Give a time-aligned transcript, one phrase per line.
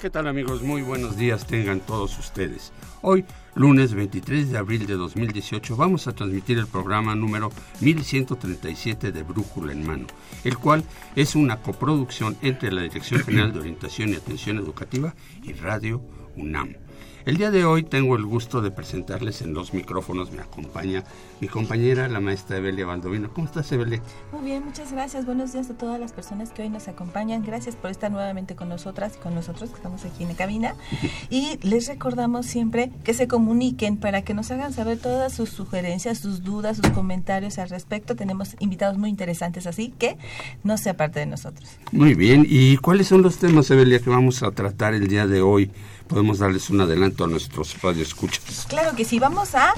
[0.00, 0.62] ¿Qué tal amigos?
[0.62, 2.70] Muy buenos días tengan todos ustedes.
[3.00, 3.24] Hoy,
[3.54, 9.72] lunes 23 de abril de 2018, vamos a transmitir el programa número 1137 de Brújula
[9.72, 10.06] en Mano,
[10.44, 15.54] el cual es una coproducción entre la Dirección General de Orientación y Atención Educativa y
[15.54, 16.02] Radio
[16.36, 16.85] UNAM.
[17.26, 21.02] El día de hoy tengo el gusto de presentarles en los micrófonos, me acompaña
[21.40, 23.30] mi compañera, la maestra Evelia Baldovino.
[23.34, 24.00] ¿Cómo estás, Evelia?
[24.30, 25.26] Muy bien, muchas gracias.
[25.26, 27.42] Buenos días a todas las personas que hoy nos acompañan.
[27.44, 30.76] Gracias por estar nuevamente con nosotras y con nosotros que estamos aquí en la cabina.
[31.28, 36.18] Y les recordamos siempre que se comuniquen para que nos hagan saber todas sus sugerencias,
[36.18, 38.14] sus dudas, sus comentarios al respecto.
[38.14, 40.16] Tenemos invitados muy interesantes, así que
[40.62, 41.68] no se aparte de nosotros.
[41.90, 42.46] Muy bien.
[42.48, 45.72] ¿Y cuáles son los temas, Evelia, que vamos a tratar el día de hoy?
[46.08, 48.66] Podemos darles un adelanto a nuestros radioescuchas.
[48.68, 49.74] Claro que sí, vamos a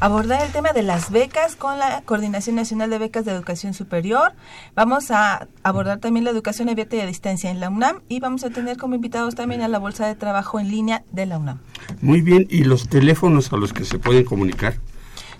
[0.00, 4.32] abordar el tema de las becas con la Coordinación Nacional de Becas de Educación Superior.
[4.74, 8.44] Vamos a abordar también la educación abierta y a distancia en la UNAM y vamos
[8.44, 11.58] a tener como invitados también a la Bolsa de Trabajo en línea de la UNAM.
[12.00, 14.76] Muy bien, ¿y los teléfonos a los que se pueden comunicar?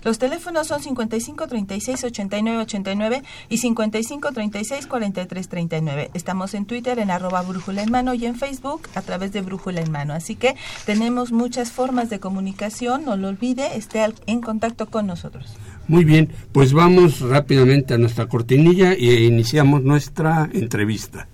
[0.04, 6.10] Los teléfonos son 55 36 89 89 y 55 36 43 39.
[6.14, 9.80] Estamos en Twitter en arroba brújula en mano y en Facebook a través de brújula
[9.80, 10.14] en mano.
[10.14, 13.04] Así que tenemos muchas formas de comunicación.
[13.04, 15.56] No lo olvide, esté en contacto con nosotros.
[15.88, 21.28] Muy bien, pues vamos rápidamente a nuestra cortinilla e iniciamos nuestra entrevista.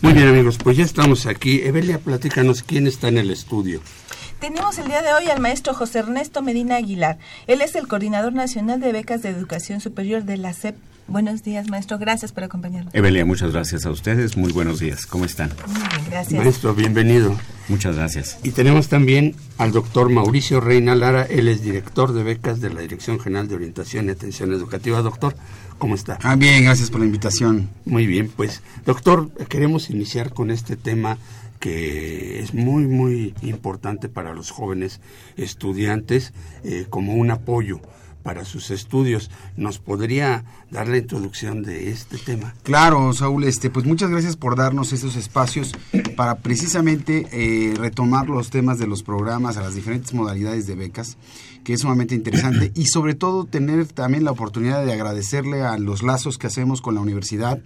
[0.00, 1.62] Muy bien amigos, pues ya estamos aquí.
[1.62, 3.80] Evelia, platícanos quién está en el estudio.
[4.40, 7.18] Tenemos el día de hoy al maestro José Ernesto Medina Aguilar.
[7.48, 10.76] Él es el coordinador nacional de becas de educación superior de la CEP.
[11.08, 11.98] Buenos días, maestro.
[11.98, 12.94] Gracias por acompañarnos.
[12.94, 14.36] Evelia, muchas gracias a ustedes.
[14.36, 15.06] Muy buenos días.
[15.06, 15.50] ¿Cómo están?
[15.66, 16.40] Muy bien, gracias.
[16.40, 17.34] Maestro, bienvenido.
[17.68, 18.38] Muchas gracias.
[18.44, 21.24] Y tenemos también al doctor Mauricio Reina Lara.
[21.24, 25.00] Él es director de becas de la Dirección General de Orientación y Atención Educativa.
[25.02, 25.34] Doctor,
[25.78, 26.18] ¿Cómo está?
[26.22, 27.70] Ah, bien, gracias por la invitación.
[27.84, 31.18] Muy bien, pues doctor, queremos iniciar con este tema
[31.60, 35.00] que es muy, muy importante para los jóvenes
[35.36, 36.32] estudiantes
[36.64, 37.80] eh, como un apoyo
[38.22, 39.30] para sus estudios.
[39.56, 42.54] ¿Nos podría dar la introducción de este tema?
[42.62, 45.72] Claro, Saúl, este, pues muchas gracias por darnos estos espacios
[46.16, 51.16] para precisamente eh, retomar los temas de los programas a las diferentes modalidades de becas
[51.68, 56.02] que es sumamente interesante y sobre todo tener también la oportunidad de agradecerle a los
[56.02, 57.60] lazos que hacemos con la universidad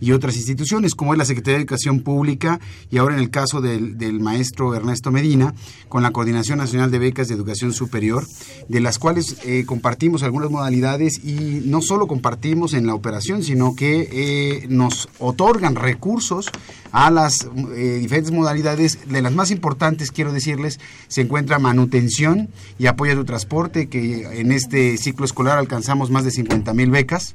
[0.00, 2.60] y otras instituciones, como es la Secretaría de Educación Pública
[2.90, 5.54] y ahora en el caso del, maestro Ernesto Medina,
[5.88, 8.26] con la Coordinación Nacional de Becas de Educación Superior,
[8.68, 13.76] de las cuales eh, compartimos algunas modalidades y no solo compartimos en la operación, sino
[13.76, 16.50] que eh, nos otorgan recursos
[16.92, 18.98] a las eh, diferentes modalidades.
[19.08, 22.48] De las más importantes, quiero decirles, se encuentra manutención
[22.78, 26.90] y apoyo a tu transporte, que en este ciclo escolar alcanzamos más de 50 mil
[26.90, 27.34] becas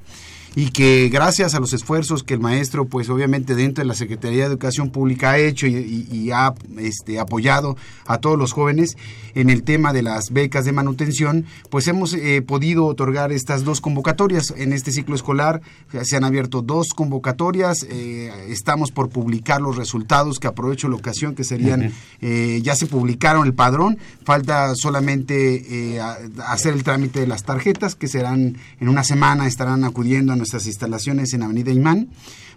[0.55, 4.39] y que gracias a los esfuerzos que el maestro, pues obviamente dentro de la Secretaría
[4.39, 8.97] de Educación Pública ha hecho y, ha este, apoyado a todos los jóvenes
[9.35, 13.81] en el tema de las becas de manutención, pues hemos eh, podido otorgar estas dos
[13.81, 15.61] convocatorias en este ciclo escolar.
[16.01, 21.35] Se han abierto dos convocatorias, eh, estamos por publicar los resultados, que aprovecho la ocasión
[21.35, 25.99] que serían, eh, ya se publicaron el padrón, falta solamente
[26.45, 30.65] hacer el trámite de las tarjetas, que serán en una semana, estarán acudiendo a nuestras
[30.65, 32.09] instalaciones en Avenida Imán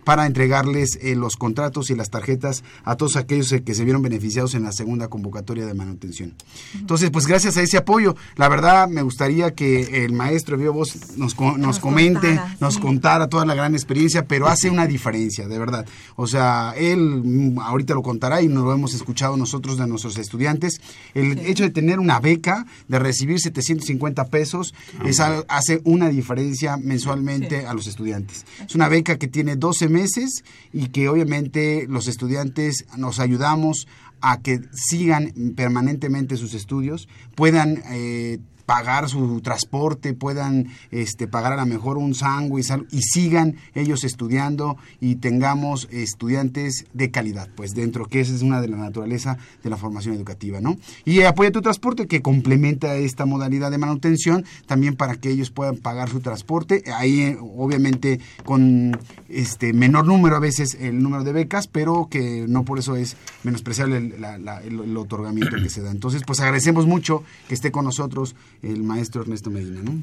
[0.04, 4.02] para entregarles eh, los contratos y las tarjetas a todos aquellos eh, que se vieron
[4.02, 6.34] beneficiados en la segunda convocatoria de manutención.
[6.75, 11.38] Entonces, pues gracias a ese apoyo, la verdad me gustaría que el maestro Biobos nos,
[11.38, 12.81] nos, nos comente, contara, nos sí.
[12.81, 15.87] contara toda la gran experiencia, pero hace una diferencia, de verdad.
[16.16, 20.19] O sea, él mm, ahorita lo contará y nos lo hemos escuchado nosotros de nuestros
[20.19, 20.81] estudiantes.
[21.14, 21.46] El sí.
[21.46, 27.60] hecho de tener una beca, de recibir 750 pesos, ah, es, hace una diferencia mensualmente
[27.60, 27.66] sí.
[27.66, 28.44] a los estudiantes.
[28.66, 30.42] Es una beca que tiene 12 meses
[30.72, 33.86] y que obviamente los estudiantes nos ayudamos
[34.20, 41.56] a que sigan permanentemente sus estudios, puedan eh, pagar su transporte, puedan este, pagar a
[41.56, 48.06] lo mejor un sándwich y sigan ellos estudiando y tengamos estudiantes de calidad, pues dentro,
[48.06, 50.76] que esa es una de la naturaleza de la formación educativa, ¿no?
[51.05, 55.76] Y apoya tu transporte que complementa esta modalidad de manutención también para que ellos puedan
[55.76, 58.99] pagar su transporte, ahí obviamente con
[59.29, 63.17] este menor número a veces el número de becas, pero que no por eso es
[63.43, 64.25] menospreciable el,
[64.64, 65.91] el otorgamiento que se da.
[65.91, 70.00] Entonces, pues agradecemos mucho que esté con nosotros el maestro Ernesto Medina, ¿no?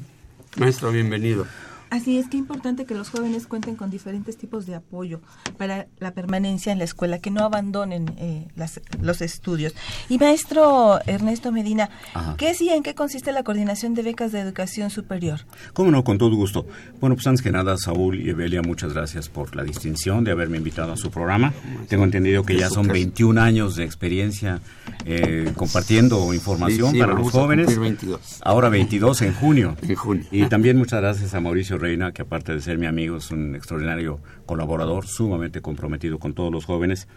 [0.56, 1.46] Maestro, bienvenido.
[1.90, 5.20] Así es que es importante que los jóvenes cuenten con diferentes tipos de apoyo
[5.58, 9.74] para la permanencia en la escuela, que no abandonen eh, las, los estudios.
[10.08, 12.36] Y maestro Ernesto Medina, Ajá.
[12.38, 15.40] ¿qué es y en qué consiste la coordinación de becas de educación superior?
[15.72, 16.66] Cómo no, con todo gusto.
[17.00, 20.58] Bueno, pues antes que nada, Saúl y Evelia, muchas gracias por la distinción de haberme
[20.58, 21.52] invitado a su programa.
[21.88, 24.60] Tengo entendido que ya son 21 años de experiencia
[25.04, 27.78] eh, compartiendo información sí, sí, para los jóvenes.
[27.78, 28.40] 22.
[28.42, 29.76] Ahora 22 en junio.
[29.82, 30.24] En junio.
[30.30, 33.54] Y también muchas gracias a Mauricio Reina, que aparte de ser mi amigo, es un
[33.54, 37.08] extraordinario colaborador, sumamente comprometido con todos los jóvenes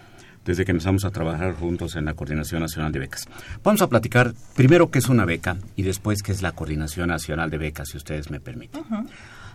[0.46, 3.28] desde que empezamos a trabajar juntos en la Coordinación Nacional de Becas.
[3.64, 7.50] Vamos a platicar primero qué es una beca y después qué es la Coordinación Nacional
[7.50, 8.82] de Becas, si ustedes me permiten.
[8.82, 9.08] Uh -huh.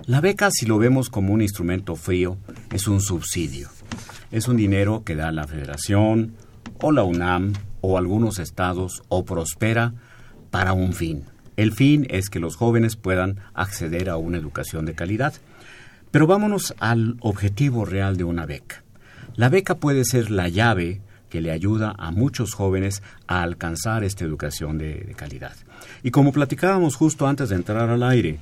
[0.06, 2.38] La beca, si lo vemos como un instrumento frío,
[2.72, 3.68] es un subsidio.
[4.30, 6.34] Es un dinero que da la Federación
[6.80, 9.94] o la UNAM o algunos estados o Prospera
[10.50, 11.24] para un fin.
[11.58, 15.34] El fin es que los jóvenes puedan acceder a una educación de calidad.
[16.12, 18.84] Pero vámonos al objetivo real de una beca.
[19.34, 24.24] La beca puede ser la llave que le ayuda a muchos jóvenes a alcanzar esta
[24.24, 25.56] educación de, de, calidad.
[26.04, 28.38] Y como platicábamos justo antes de entrar al aire,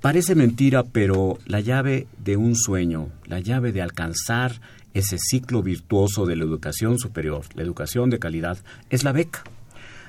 [0.00, 4.60] parece mentira, pero la llave de un sueño, la llave de alcanzar
[4.94, 8.58] ese ciclo virtuoso de la educación superior, la educación de calidad,
[8.88, 9.42] es la beca.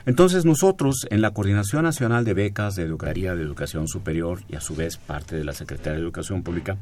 [0.06, 4.62] Entonces nosotros en la Coordinación Nacional de Becas de Educaría de Educación Superior y a
[4.62, 6.78] su vez parte de la Secretaría de Educación Pública,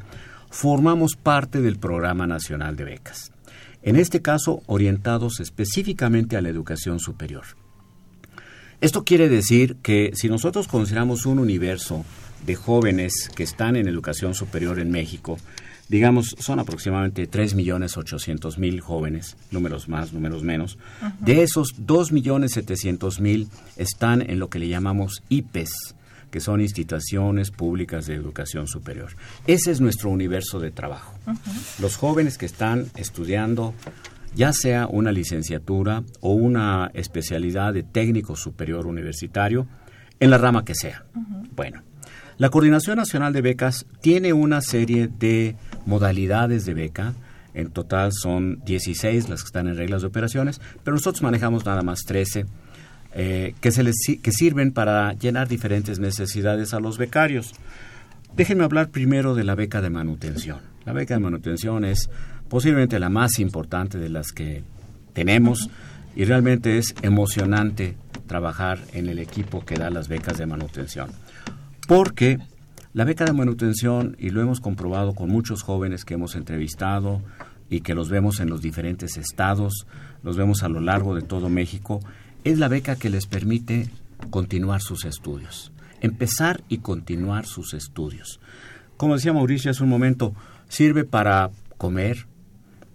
[0.49, 3.31] formamos parte del Programa Nacional de Becas.
[3.81, 7.43] En este caso, orientados específicamente a la educación superior.
[8.81, 12.03] Esto quiere decir que si nosotros consideramos un universo
[12.45, 15.37] de jóvenes que están en educación superior en México,
[15.89, 20.77] digamos, son aproximadamente 3.800.000 jóvenes, números más, números menos.
[21.01, 21.19] Uh -huh.
[21.19, 23.47] De esos, 2.700.000
[23.77, 25.95] están en lo que le llamamos IPES,
[26.31, 29.15] que son instituciones públicas de educación superior.
[29.45, 31.13] Ese es nuestro universo de trabajo.
[31.27, 31.79] Uh -huh.
[31.79, 33.73] Los jóvenes que están estudiando
[34.35, 39.67] ya sea una licenciatura o una especialidad de técnico superior universitario,
[40.19, 41.05] en la rama que sea.
[41.13, 41.49] Uh -huh.
[41.55, 41.83] Bueno,
[42.37, 47.13] la Coordinación Nacional de Becas tiene una serie de modalidades de beca.
[47.53, 51.83] En total son 16 las que están en reglas de operaciones, pero nosotros manejamos nada
[51.83, 52.45] más 13
[53.15, 57.53] eh, que, se les, que sirven para llenar diferentes necesidades a los becarios.
[58.35, 60.57] Déjenme hablar primero de la beca de manutención.
[60.85, 62.09] La beca de manutención es
[62.49, 64.63] posiblemente la más importante de las que
[65.13, 65.69] tenemos
[66.15, 67.95] y realmente es emocionante
[68.25, 71.11] trabajar en el equipo que da las becas de manutención.
[71.87, 72.39] Porque
[72.93, 77.21] la beca de manutención, y lo hemos comprobado con muchos jóvenes que hemos entrevistado
[77.69, 79.87] y que los vemos en los diferentes estados,
[80.21, 81.99] los vemos a lo largo de todo México,
[82.43, 83.89] es la beca que les permite
[84.29, 85.71] continuar sus estudios,
[86.01, 88.39] empezar y continuar sus estudios.
[88.97, 90.33] Como decía Mauricio hace un momento,
[90.69, 92.27] sirve para comer,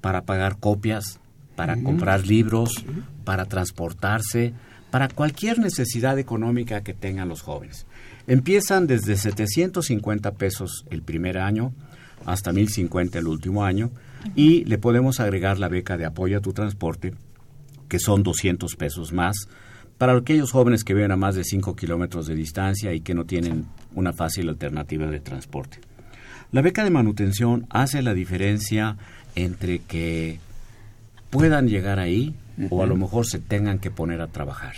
[0.00, 1.18] para pagar copias,
[1.56, 1.82] para uh -huh.
[1.82, 2.84] comprar libros,
[3.24, 4.54] para transportarse,
[4.90, 7.86] para cualquier necesidad económica que tengan los jóvenes.
[8.28, 11.72] Empiezan desde 750 pesos el primer año
[12.26, 13.90] hasta 1050 el último año
[14.36, 17.14] y le podemos agregar la beca de apoyo a tu transporte,
[17.88, 19.48] que son 200 pesos más,
[19.96, 23.24] para aquellos jóvenes que viven a más de 5 kilómetros de distancia y que no
[23.24, 25.78] tienen una fácil alternativa de transporte.
[26.52, 28.98] La beca de manutención hace la diferencia
[29.36, 30.38] entre que
[31.30, 32.68] puedan llegar ahí uh -huh.
[32.72, 34.74] o a lo mejor se tengan que poner a trabajar.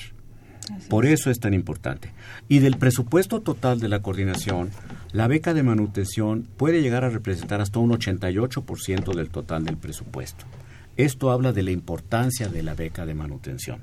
[0.89, 2.13] Por eso es tan importante.
[2.49, 4.71] Y del presupuesto total de la coordinación,
[5.13, 10.45] la beca de manutención puede llegar a representar hasta un 88% del total del presupuesto.
[10.97, 13.81] Esto habla de la importancia de la beca de manutención.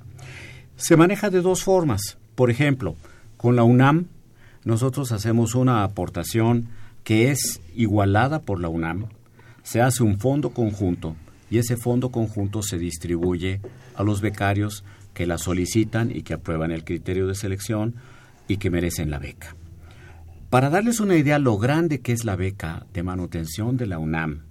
[0.75, 2.17] Se maneja de dos formas.
[2.35, 2.95] Por ejemplo,
[3.37, 4.07] con la UNAM,
[4.63, 6.67] nosotros hacemos una aportación
[7.03, 9.05] que es igualada por la UNAM.
[9.63, 11.15] Se hace un fondo conjunto
[11.49, 13.61] y ese fondo conjunto se distribuye
[13.95, 14.83] a los becarios
[15.17, 17.95] que la solicitan y que aprueban el criterio de selección
[18.47, 19.55] y que merecen la beca.
[20.51, 24.43] Para darles una idea lo grande que es la beca de manutención de la UNAM,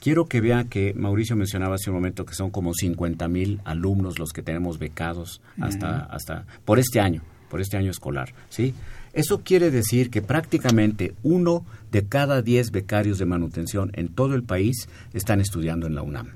[0.00, 4.18] quiero que vean que Mauricio mencionaba hace un momento que son como 50 mil alumnos
[4.18, 7.20] los que tenemos becados hasta, hasta por este año,
[7.50, 8.72] por este año escolar, ¿sí?
[9.12, 14.44] Eso quiere decir que prácticamente uno de cada diez becarios de manutención en todo el
[14.44, 16.28] país están estudiando en la UNAM.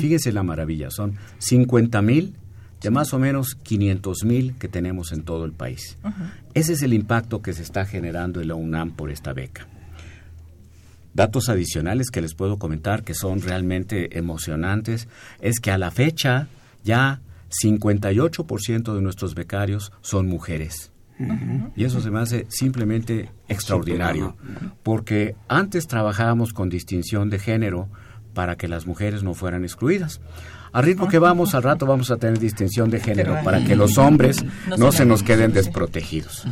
[0.00, 2.34] Fíjense la maravilla, son 50 mil
[2.86, 5.98] de más o menos 500 mil que tenemos en todo el país.
[6.54, 9.66] Ese es el impacto que se está generando en la UNAM por esta beca.
[11.12, 15.08] Datos adicionales que les puedo comentar que son realmente emocionantes
[15.40, 16.46] es que a la fecha
[16.84, 17.22] ya
[17.60, 20.92] 58% de nuestros becarios son mujeres.
[21.74, 24.36] Y eso se me hace simplemente extraordinario,
[24.84, 27.88] porque antes trabajábamos con distinción de género
[28.36, 30.20] para que las mujeres no fueran excluidas.
[30.70, 33.96] Al ritmo que vamos, al rato vamos a tener distinción de género para que los
[33.96, 34.44] hombres
[34.76, 36.44] no se nos queden desprotegidos.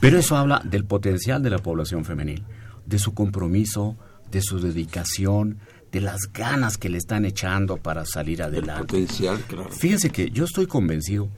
[0.00, 2.42] Pero eso habla del potencial de la población femenil,
[2.86, 3.96] de su compromiso,
[4.32, 5.58] de su dedicación,
[5.92, 8.86] de las ganas que le están echando para salir adelante.
[8.86, 9.70] Potencial, claro.
[9.70, 11.28] Fíjense que yo estoy convencido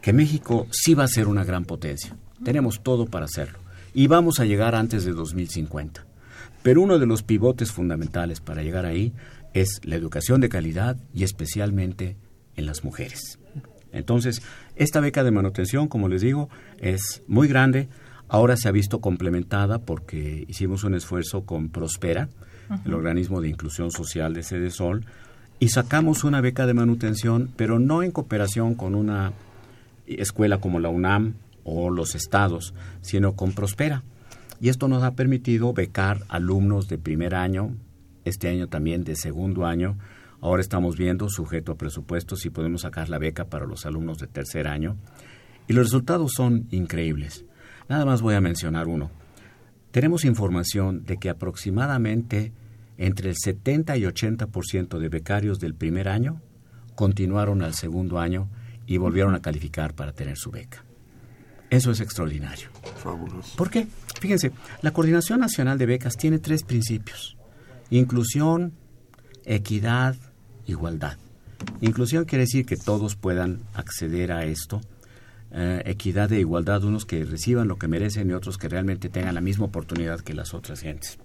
[0.00, 2.16] que México sí va a ser una gran potencia.
[2.42, 3.60] Tenemos todo para hacerlo.
[3.94, 6.04] Y vamos a llegar antes de 2050.
[6.66, 9.12] Pero uno de los pivotes fundamentales para llegar ahí
[9.54, 12.16] es la educación de calidad y especialmente
[12.56, 13.38] en las mujeres.
[13.92, 14.42] Entonces,
[14.74, 16.48] esta beca de manutención, como les digo,
[16.80, 17.88] es muy grande.
[18.26, 22.30] Ahora se ha visto complementada porque hicimos un esfuerzo con Prospera,
[22.84, 25.06] el organismo de inclusión social de Sede Sol,
[25.60, 29.34] y sacamos una beca de manutención, pero no en cooperación con una
[30.08, 34.02] escuela como la UNAM o los estados, sino con Prospera.
[34.60, 37.76] Y esto nos ha permitido becar alumnos de primer año,
[38.24, 39.98] este año también de segundo año.
[40.40, 44.26] Ahora estamos viendo, sujeto a presupuestos, si podemos sacar la beca para los alumnos de
[44.26, 44.96] tercer año.
[45.68, 47.44] Y los resultados son increíbles.
[47.88, 49.10] Nada más voy a mencionar uno.
[49.90, 52.52] Tenemos información de que aproximadamente
[52.98, 56.40] entre el 70 y 80% de becarios del primer año
[56.94, 58.48] continuaron al segundo año
[58.86, 60.84] y volvieron a calificar para tener su beca.
[61.70, 62.70] Eso es extraordinario.
[63.06, 63.56] Fabuloso.
[63.56, 63.86] ¿Por qué?
[64.20, 64.50] Fíjense,
[64.82, 67.36] la Coordinación Nacional de Becas tiene tres principios.
[67.90, 68.72] Inclusión,
[69.44, 70.16] equidad,
[70.66, 71.16] igualdad.
[71.80, 74.80] Inclusión quiere decir que todos puedan acceder a esto.
[75.52, 79.36] Eh, equidad e igualdad, unos que reciban lo que merecen y otros que realmente tengan
[79.36, 81.16] la misma oportunidad que las otras gentes.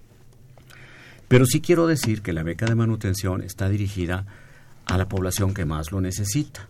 [1.26, 4.24] Pero sí quiero decir que la beca de manutención está dirigida
[4.86, 6.68] a la población que más lo necesita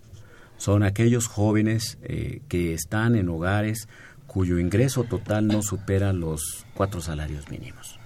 [0.63, 3.89] son aquellos jóvenes eh, que están en hogares
[4.27, 7.99] cuyo ingreso total no supera los cuatro salarios mínimos.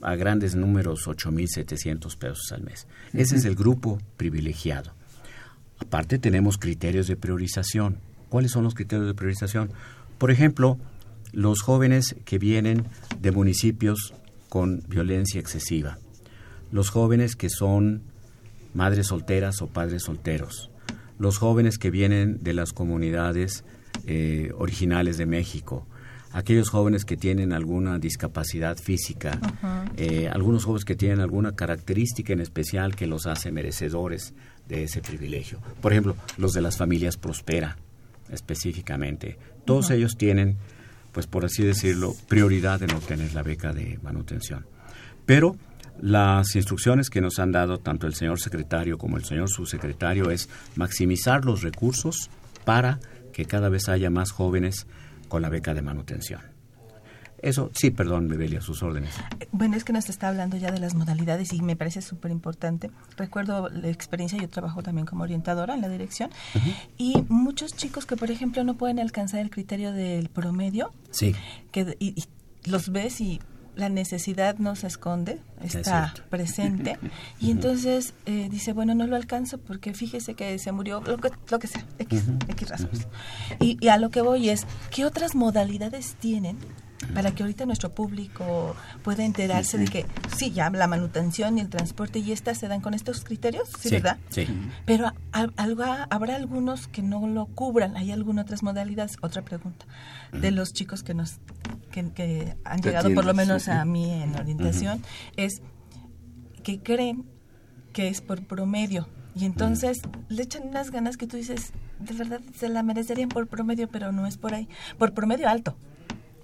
[0.00, 2.86] A grandes números, 8.700 pesos al mes.
[3.12, 4.92] Ese es el grupo privilegiado.
[5.78, 7.98] Aparte tenemos criterios de priorización.
[8.28, 9.70] ¿Cuáles son los criterios de priorización?
[10.18, 10.78] Por ejemplo,
[11.32, 12.86] los jóvenes que vienen
[13.20, 14.14] de municipios
[14.48, 15.98] con violencia excesiva,
[16.70, 18.02] los jóvenes que son
[18.74, 20.70] madres solteras o padres solteros,
[21.18, 23.64] los jóvenes que vienen de las comunidades
[24.06, 25.86] eh, originales de México,
[26.32, 29.38] aquellos jóvenes que tienen alguna discapacidad física,
[29.96, 34.34] eh, algunos jóvenes que tienen alguna característica en especial que los hace merecedores
[34.68, 35.60] de ese privilegio.
[35.80, 37.76] Por ejemplo, los de las familias Prospera,
[38.30, 39.38] específicamente.
[39.64, 40.56] Todos ellos tienen,
[41.12, 44.64] pues por así decirlo, prioridad en obtener la beca de manutención.
[45.26, 45.56] Pero
[46.00, 50.48] las instrucciones que nos han dado tanto el señor secretario como el señor subsecretario es
[50.74, 52.30] maximizar los recursos
[52.64, 52.98] para
[53.32, 54.86] que cada vez haya más jóvenes
[55.28, 56.40] con la beca de manutención.
[57.42, 59.14] Eso, sí, perdón, Bebelia, sus órdenes.
[59.50, 62.88] Bueno, es que nos está hablando ya de las modalidades y me parece súper importante.
[63.16, 66.30] Recuerdo la experiencia, yo trabajo también como orientadora en la dirección,
[66.96, 71.34] y muchos chicos que, por ejemplo, no pueden alcanzar el criterio del promedio, sí.
[71.72, 72.14] que, y
[72.64, 73.40] los ves y
[73.74, 76.98] la necesidad no se esconde, está presente.
[77.40, 81.30] Y entonces eh, dice, bueno, no lo alcanzo porque fíjese que se murió, lo que,
[81.50, 83.08] lo que sea, X, X razones.
[83.58, 86.58] Y, a lo que voy es, ¿qué otras modalidades tienen
[87.14, 90.06] para que ahorita nuestro público pueda enterarse de que
[90.36, 93.90] sí, ya la manutención y el transporte y estas se dan con estos criterios, ¿sí,
[93.90, 94.18] verdad?
[94.30, 94.46] Sí.
[94.86, 95.12] Pero
[95.56, 99.16] algo, habrá algunos que no lo cubran, hay algunas otras modalidades.
[99.20, 99.86] Otra pregunta,
[100.32, 101.38] de los chicos que nos
[101.90, 105.02] que, han llegado, por lo menos a mí en orientación,
[105.36, 105.62] es
[106.62, 107.24] que creen
[107.92, 112.40] que es por promedio y entonces le echan unas ganas que tú dices, de verdad
[112.54, 114.68] se la merecerían por promedio, pero no es por ahí,
[114.98, 115.76] por promedio alto.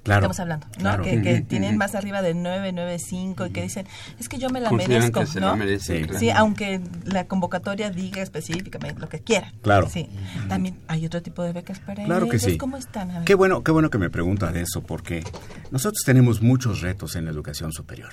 [0.09, 1.03] Claro, estamos hablando, ¿no?
[1.03, 3.87] Que, tienen más arriba de 9, 9, 5 y que dicen,
[4.19, 5.57] es que yo me la merezco, ¿no?
[5.79, 9.53] sí, aunque la convocatoria diga específicamente lo que quiera.
[9.63, 9.89] Claro.
[9.91, 10.09] Sí.
[10.49, 12.43] También hay otro tipo de becas para claro ellos.
[12.43, 12.59] Que sí.
[12.59, 13.25] ¿Cómo están?
[13.25, 15.23] Qué bueno, qué bueno que me pregunta de eso, porque
[15.71, 18.13] nosotros tenemos muchos retos en la educación superior.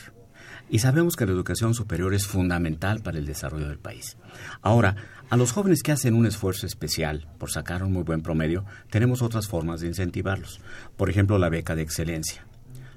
[0.70, 4.18] Y sabemos que la educación superior es fundamental para el desarrollo del país.
[4.62, 4.96] Ahora,
[5.30, 9.22] a los jóvenes que hacen un esfuerzo especial por sacar un muy buen promedio, tenemos
[9.22, 10.62] otras formas de incentivarlos.
[10.98, 12.46] Por ejemplo, la beca de excelencia.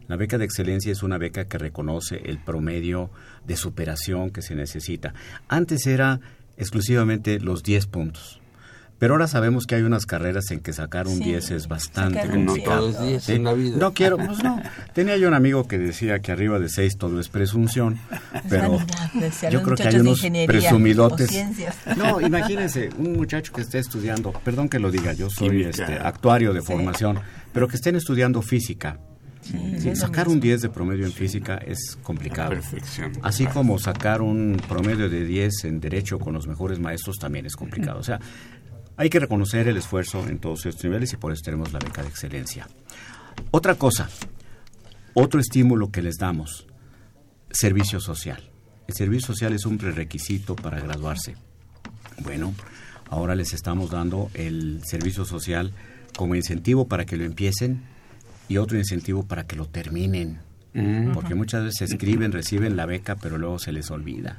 [0.08, 3.10] La beca de excelencia es una beca que reconoce el promedio
[3.46, 5.14] de superación que se necesita.
[5.48, 6.20] Antes era
[6.56, 8.40] exclusivamente los 10 puntos.
[8.98, 12.90] Pero ahora sabemos que hay unas carreras en que sacar un 10 es bastante complicado.
[12.90, 13.76] No 10 en la vida.
[13.78, 14.60] No quiero, pues no.
[14.92, 17.98] Tenía yo un amigo que decía que arriba de 6 todo es presunción,
[18.48, 18.78] pero
[19.50, 21.30] yo creo que hay unos presumidotes.
[21.96, 26.52] No, imagínense, un muchacho que esté estudiando, perdón que lo diga, yo soy este, actuario
[26.52, 27.20] de formación,
[27.52, 28.98] pero que estén estudiando física.
[29.94, 32.50] sacar un 10 de promedio en física es complicado.
[32.50, 33.12] Perfección.
[33.22, 37.54] Así como sacar un promedio de 10 en derecho con los mejores maestros también es
[37.54, 38.00] complicado.
[38.00, 38.18] O sea,
[38.98, 42.02] hay que reconocer el esfuerzo en todos estos niveles y por eso tenemos la beca
[42.02, 42.68] de excelencia.
[43.52, 44.10] Otra cosa,
[45.14, 46.66] otro estímulo que les damos,
[47.52, 48.50] servicio social.
[48.88, 51.36] El servicio social es un prerequisito para graduarse.
[52.24, 52.54] Bueno,
[53.08, 55.72] ahora les estamos dando el servicio social
[56.16, 57.82] como incentivo para que lo empiecen
[58.48, 60.40] y otro incentivo para que lo terminen.
[61.14, 64.38] Porque muchas veces escriben, reciben la beca, pero luego se les olvida.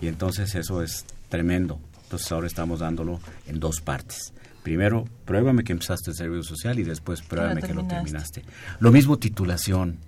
[0.00, 1.80] Y entonces eso es tremendo.
[2.06, 4.32] Entonces ahora estamos dándolo en dos partes.
[4.62, 8.44] Primero, pruébame que empezaste el servicio social y después pruébame que lo terminaste.
[8.78, 9.98] Lo mismo titulación.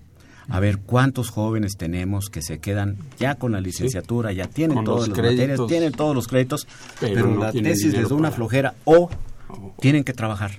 [0.49, 5.09] A ver, ¿cuántos jóvenes tenemos que se quedan ya con la licenciatura, ya tienen todos
[5.09, 6.67] los materias, tienen todos los créditos,
[7.00, 9.11] pero, la tesis les da una flojera o
[9.49, 9.75] oh.
[9.81, 10.52] tienen que trabajar?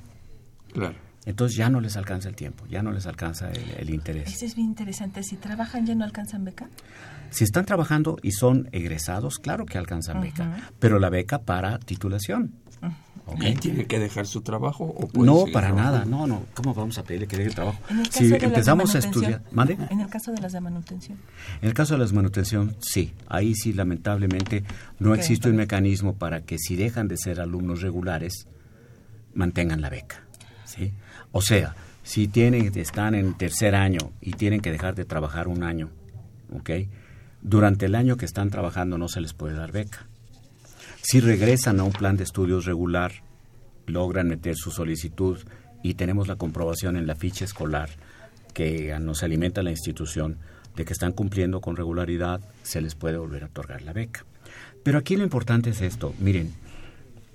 [0.74, 0.96] Claro.
[1.30, 4.34] Entonces ya no les alcanza el tiempo, ya no les alcanza el, interés.
[4.34, 5.22] Eso es bien interesante.
[5.22, 6.68] Si trabajan ya no alcanzan beca.
[7.30, 12.54] Si están trabajando y son egresados, claro que alcanzan beca, pero la beca para titulación.
[13.42, 14.86] ¿Y tiene que dejar su trabajo?
[14.86, 16.04] O no, para nada.
[16.04, 16.46] No, no.
[16.56, 17.78] ¿Cómo vamos a pedirle que deje el trabajo?
[18.10, 19.44] si empezamos a estudiar.
[19.52, 19.78] ¿Mande?
[19.92, 21.20] En el caso de las de manutención.
[21.62, 23.14] En el caso de las de manutención, sí.
[23.28, 24.64] Ahí sí, lamentablemente,
[24.98, 28.48] no existe un mecanismo para que si dejan de ser alumnos regulares,
[29.36, 30.24] mantengan la beca.
[30.66, 30.92] ¿sí?
[31.32, 35.64] O sea, si tienen, están en tercer año y tienen que dejar de trabajar un
[35.64, 35.90] año,
[36.54, 36.72] ¿ok?
[37.42, 40.08] Durante el año que están trabajando no se les puede dar beca.
[41.02, 43.12] Si regresan a un plan de estudios regular,
[43.86, 45.40] logran meter su solicitud
[45.84, 47.90] y tenemos la comprobación en la ficha escolar
[48.54, 50.38] que nos alimenta la institución
[50.76, 54.26] de que están cumpliendo con regularidad, se les puede volver a otorgar la beca.
[54.84, 56.54] Pero aquí lo importante es esto, miren,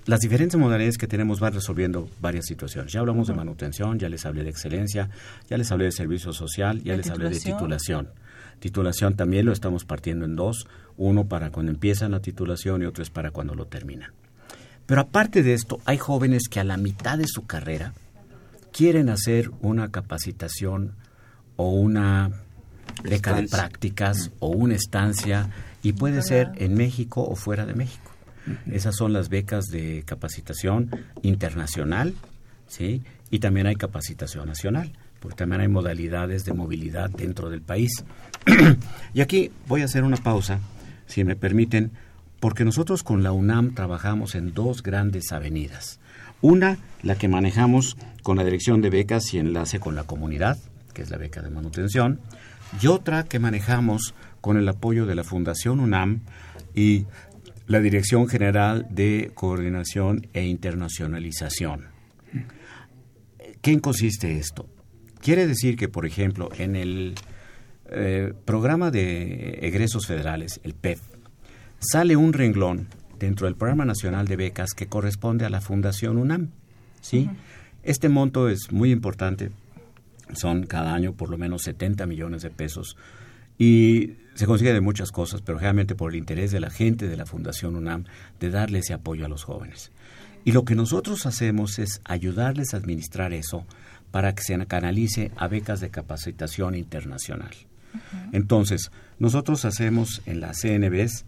[0.05, 2.93] las diferentes modalidades que tenemos van resolviendo varias situaciones.
[2.93, 5.09] Ya hablamos de manutención, ya les hablé de excelencia,
[5.49, 8.09] ya les hablé de servicio social, ya les hablé de titulación.
[8.59, 13.03] Titulación también lo estamos partiendo en dos, uno para cuando empiezan la titulación y otro
[13.03, 14.11] es para cuando lo terminan.
[14.85, 17.93] Pero aparte de esto, hay jóvenes que a la mitad de su carrera
[18.71, 20.93] quieren hacer una capacitación
[21.55, 22.31] o una
[23.03, 25.49] beca de prácticas o una estancia
[25.81, 28.04] y puede ser en México o fuera de México.
[28.71, 30.89] Esas son las becas de capacitación
[31.21, 32.13] internacional,
[32.67, 33.01] ¿sí?
[33.31, 38.03] Y también hay capacitación nacional, porque también hay modalidades de movilidad dentro del país.
[39.13, 40.59] y aquí voy a hacer una pausa,
[41.07, 41.91] si me permiten,
[42.39, 45.99] porque nosotros con la UNAM trabajamos en dos grandes avenidas.
[46.41, 50.57] Una, la que manejamos con la Dirección de Becas y Enlace con la Comunidad,
[50.93, 52.19] que es la beca de manutención,
[52.81, 56.21] y otra que manejamos con el apoyo de la Fundación UNAM
[56.75, 57.05] y
[57.67, 61.85] la Dirección General de Coordinación e Internacionalización.
[63.61, 64.67] ¿Qué consiste esto?
[65.21, 67.15] Quiere decir que, por ejemplo, en el
[67.89, 71.01] eh, programa de egresos federales, el PEF,
[71.79, 76.49] sale un renglón dentro del Programa Nacional de Becas que corresponde a la Fundación UNAM.
[77.01, 77.29] ¿sí?
[77.83, 79.51] Este monto es muy importante,
[80.33, 82.97] son cada año por lo menos 70 millones de pesos
[83.57, 87.17] y se consigue de muchas cosas, pero realmente por el interés de la gente de
[87.17, 88.03] la Fundación UNAM
[88.39, 89.91] de darle ese apoyo a los jóvenes.
[90.43, 93.65] Y lo que nosotros hacemos es ayudarles a administrar eso
[94.11, 97.51] para que se canalice a becas de capacitación internacional.
[98.33, 101.25] Entonces, nosotros hacemos en la CNBS,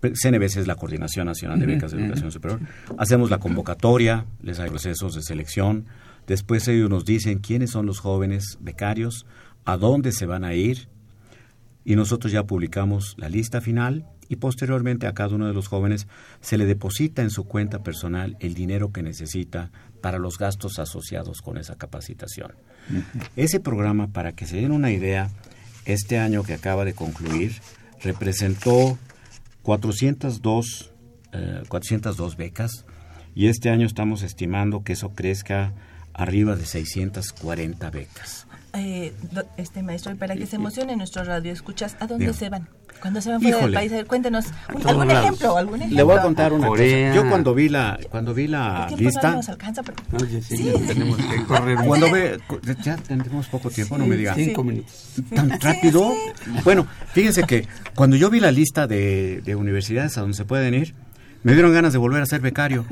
[0.00, 2.60] CNBS es la Coordinación Nacional de Becas de Educación Superior,
[2.98, 5.86] hacemos la convocatoria, les hay procesos de selección,
[6.26, 9.26] después ellos nos dicen quiénes son los jóvenes becarios,
[9.64, 10.88] a dónde se van a ir,
[11.84, 16.06] y nosotros ya publicamos la lista final y posteriormente a cada uno de los jóvenes
[16.40, 21.42] se le deposita en su cuenta personal el dinero que necesita para los gastos asociados
[21.42, 22.52] con esa capacitación.
[23.36, 25.30] Ese programa, para que se den una idea,
[25.84, 27.52] este año que acaba de concluir,
[28.02, 28.98] representó
[29.62, 30.92] 402,
[31.68, 32.84] 402 eh, becas
[33.34, 35.74] y este año estamos estimando que eso crezca
[36.14, 38.46] arriba de 640 becas.
[38.74, 39.12] Eh,
[39.58, 42.68] este maestro, para que se emocione nuestro radio, escuchas, ¿a dónde se van?
[43.02, 45.96] Cuando se van fuera del país, cuéntenos algún ejemplo, algún ejemplo.
[45.96, 47.14] Le voy a contar una cosa.
[47.14, 49.98] Yo cuando vi la cuando vi la lista, no nos alcanza, pero...
[50.40, 51.78] sí, tenemos que correr.
[51.84, 52.38] Cuando ve,
[52.82, 54.34] ya tenemos poco tiempo, no me diga.
[54.34, 55.16] Cinco minutos.
[55.34, 56.14] Tan rápido.
[56.64, 60.72] Bueno, fíjense que cuando yo vi la lista de, de universidades a donde se pueden
[60.72, 60.94] ir,
[61.42, 62.86] me dieron ganas de volver a ser becario,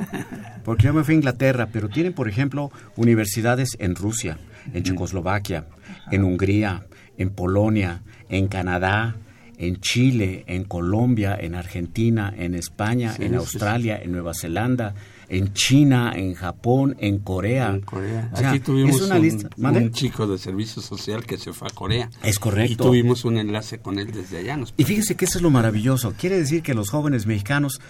[0.65, 4.39] porque yo me fui a Inglaterra, pero tienen, por ejemplo, universidades en Rusia,
[4.73, 5.67] en Checoslovaquia,
[6.11, 9.17] en Hungría, en Polonia, en Canadá,
[9.61, 14.95] en Chile, en Colombia, en Argentina, en España, en Australia, en Nueva Zelanda,
[15.29, 17.69] en China, en Japón, en Corea.
[17.69, 18.31] En Corea.
[18.35, 22.11] Aquí tuvimos un, chico de servicio social que se fue a Corea.
[22.23, 22.73] Es correcto.
[22.73, 24.59] Y tuvimos un enlace con él desde allá.
[24.79, 26.15] y fíjese que eso es lo maravilloso.
[26.19, 27.83] Quiere decir que los jóvenes mexicanos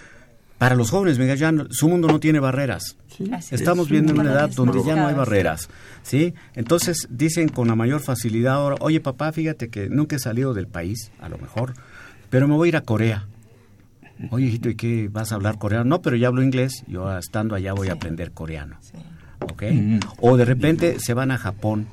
[0.60, 2.98] para los jóvenes ya su mundo no tiene barreras.
[3.50, 5.70] Estamos viendo una edad donde ya no hay barreras.
[6.02, 6.34] ¿sí?
[6.52, 10.66] Entonces dicen con la mayor facilidad ahora, oye papá, fíjate que nunca he salido del
[10.66, 11.72] país, a lo mejor,
[12.28, 13.26] pero me voy a ir a Corea.
[14.28, 15.86] Oye, hijito, ¿y qué vas a hablar coreano?
[15.86, 18.76] No, pero ya hablo inglés, yo estando allá voy a aprender coreano.
[19.38, 19.62] ¿Ok?
[20.18, 21.86] O de repente se van a Japón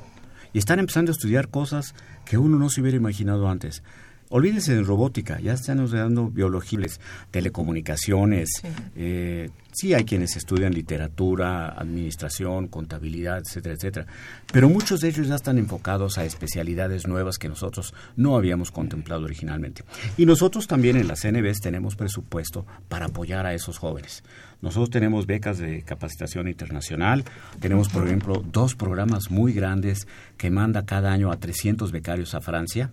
[0.52, 3.82] y están empezando a estudiar cosas que uno no se hubiera imaginado antes.
[4.30, 7.00] Olvídense de robótica, ya están dando biologías,
[7.32, 8.50] telecomunicaciones.
[8.62, 8.68] Sí.
[8.98, 9.94] Eh, sí.
[9.94, 14.06] hay quienes estudian literatura, administración, contabilidad, etcétera, etcétera.
[14.52, 19.24] Pero muchos de ellos ya están enfocados a especialidades nuevas que nosotros no habíamos contemplado
[19.24, 19.86] originalmente.
[20.18, 24.26] Y nosotros también en la CNBs tenemos presupuesto para apoyar a esos jóvenes.
[24.62, 27.24] Nosotros tenemos becas de capacitación internacional,
[27.62, 32.42] tenemos, por ejemplo, dos programas muy grandes que manda cada año a 300 becarios a
[32.42, 32.92] Francia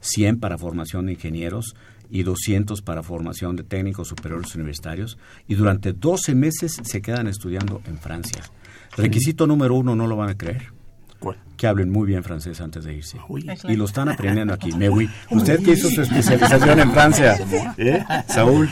[0.00, 1.74] 100 para formación de ingenieros
[2.10, 7.82] y 200 para formación de técnicos superiores universitarios y durante 12 meses se quedan estudiando
[7.86, 8.42] en Francia.
[8.96, 10.79] Requisito número uno, no lo van a creer
[11.60, 13.18] que hablen muy bien francés antes de irse.
[13.68, 14.72] Y lo están aprendiendo aquí.
[14.72, 17.38] Mewi, usted que hizo su especialización en Francia,
[17.76, 18.02] ¿eh?
[18.28, 18.66] Saúl.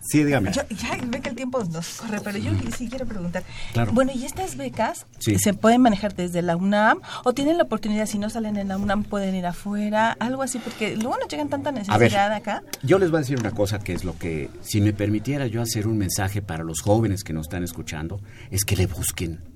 [0.00, 0.50] Sí, dígame.
[0.50, 0.64] ya
[1.06, 3.44] ve que el tiempo nos corre, pero yo sí quiero preguntar.
[3.92, 8.18] Bueno, ¿y estas becas se pueden manejar desde la UNAM o tienen la oportunidad, si
[8.18, 10.16] no salen en la UNAM, pueden ir afuera?
[10.18, 12.64] Algo así, porque luego no llegan tanta necesidad acá.
[12.82, 15.62] Yo les voy a decir una cosa que es lo que, si me permitiera yo
[15.62, 19.49] hacer un mensaje para los jóvenes que nos están escuchando, es que le busquen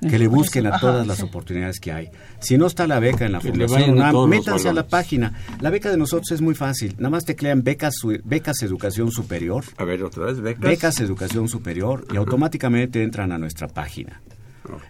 [0.00, 2.10] que le busquen a todas las oportunidades que hay.
[2.40, 5.32] Si no está la beca en la Fundación métanse a la página.
[5.60, 6.94] La beca de nosotros es muy fácil.
[6.98, 9.64] Nada más teclean becas, becas Educación Superior.
[9.76, 10.62] A ver, otra vez, becas.
[10.62, 14.22] Becas Educación Superior y automáticamente entran a nuestra página.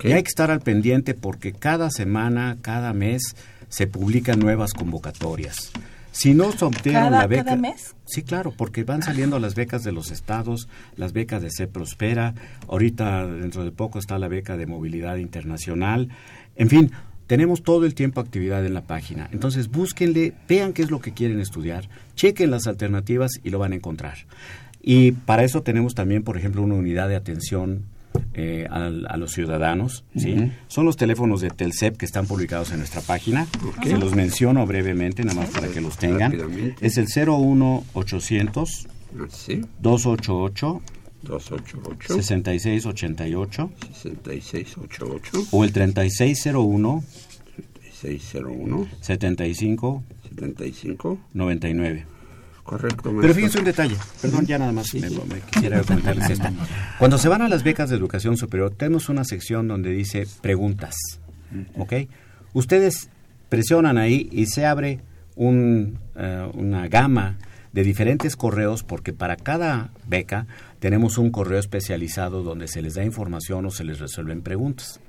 [0.03, 3.35] Y hay que estar al pendiente porque cada semana, cada mes,
[3.69, 5.73] se publican nuevas convocatorias.
[6.13, 7.45] Si no se obtienen la beca.
[7.45, 7.97] ¿Cada mes?
[8.05, 12.35] Sí, claro, porque van saliendo las becas de los estados, las becas de Se Prospera,
[12.69, 16.11] ahorita dentro de poco está la beca de movilidad internacional.
[16.55, 16.93] En fin,
[17.27, 19.29] tenemos todo el tiempo actividad en la página.
[19.33, 23.73] Entonces búsquenle, vean qué es lo que quieren estudiar, chequen las alternativas y lo van
[23.73, 24.19] a encontrar.
[24.83, 27.85] Y para eso tenemos también, por ejemplo, una unidad de atención
[28.35, 30.05] eh, a, los ciudadanos.
[30.17, 30.51] ¿sí?
[30.69, 33.47] Son los teléfonos de Telcep que están publicados en nuestra página.
[33.83, 36.33] Se los menciono brevemente, nada más para que los tengan.
[36.81, 38.89] Es el 01800
[39.81, 40.83] 288
[41.23, 47.05] 288 6688 6688 o el 3601
[48.01, 52.12] 3601 75 75 99
[52.65, 53.13] Correcto.
[53.21, 56.49] Pero fíjense un detalle, perdón, ya nada más me, quisiera comentarles esto.
[56.99, 60.95] Cuando se van a las becas de educación superior, tenemos una sección donde dice preguntas,
[61.77, 61.93] ¿ok?
[62.53, 63.09] Ustedes
[63.49, 65.01] presionan ahí y se abre
[65.35, 67.37] un, eh, una gama
[67.73, 70.47] de diferentes correos porque para cada beca
[70.79, 75.01] tenemos un correo especializado donde se les da información o se les resuelven preguntas.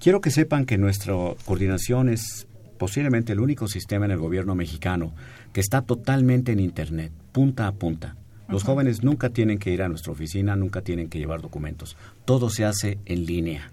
[0.00, 2.46] Quiero que sepan que nuestra coordinación es
[2.78, 5.14] posiblemente el único sistema en el gobierno mexicano
[5.54, 8.16] que está totalmente en Internet, punta a punta.
[8.48, 11.96] Los jóvenes nunca tienen que ir a nuestra oficina, nunca tienen que llevar documentos.
[12.26, 13.70] Todo se hace en línea.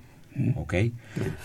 [0.55, 0.73] ¿ok?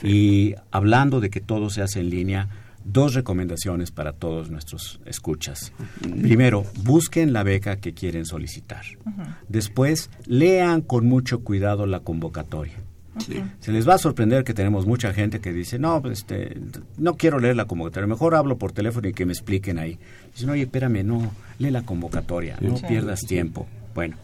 [0.03, 2.49] Y hablando de que todo se hace en línea,
[2.85, 5.73] dos recomendaciones para todos nuestros escuchas.
[6.01, 8.85] Primero, busquen la beca que quieren solicitar.
[9.49, 12.77] Después, lean con mucho cuidado la convocatoria.
[13.61, 16.59] Se les va a sorprender que tenemos mucha gente que dice, no, pues, este,
[16.97, 19.99] no quiero leer la convocatoria, mejor hablo por teléfono y que me expliquen ahí.
[20.33, 23.67] Dicen, oye, espérame, no, lee la convocatoria, no pierdas tiempo.
[23.95, 24.17] Bueno,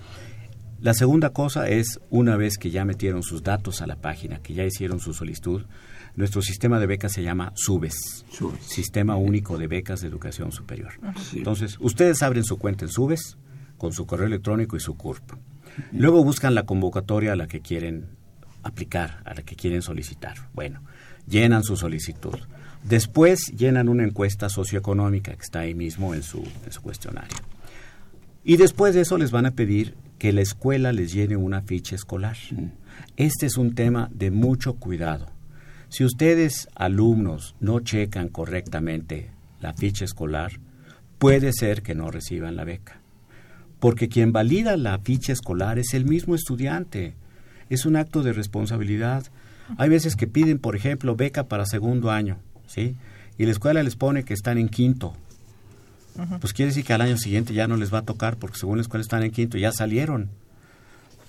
[0.80, 4.54] la segunda cosa es, una vez que ya metieron sus datos a la página, que
[4.54, 5.62] ya hicieron su solicitud,
[6.16, 8.26] nuestro sistema de becas se llama SUBES,
[8.60, 10.92] Sistema Único de Becas de Educación Superior.
[11.34, 13.38] Entonces, ustedes abren su cuenta en SUBES
[13.78, 15.22] con su correo electrónico y su CURP.
[15.92, 18.06] Luego buscan la convocatoria a la que quieren
[18.62, 20.36] aplicar, a la que quieren solicitar.
[20.54, 20.82] Bueno,
[21.26, 22.38] llenan su solicitud.
[22.84, 27.36] Después llenan una encuesta socioeconómica que está ahí mismo en su, en su cuestionario.
[28.44, 31.94] Y después de eso les van a pedir que la escuela les llene una ficha
[31.94, 32.36] escolar.
[33.16, 35.26] Este es un tema de mucho cuidado.
[35.88, 40.52] Si ustedes, alumnos, no checan correctamente la ficha escolar,
[41.18, 43.00] puede ser que no reciban la beca.
[43.78, 47.14] Porque quien valida la ficha escolar es el mismo estudiante.
[47.70, 49.24] Es un acto de responsabilidad.
[49.78, 52.96] Hay veces que piden, por ejemplo, beca para segundo año, ¿sí?
[53.38, 55.14] Y la escuela les pone que están en quinto.
[56.40, 58.76] Pues quiere decir que al año siguiente ya no les va a tocar porque según
[58.76, 60.28] la escuela están en quinto, ya salieron.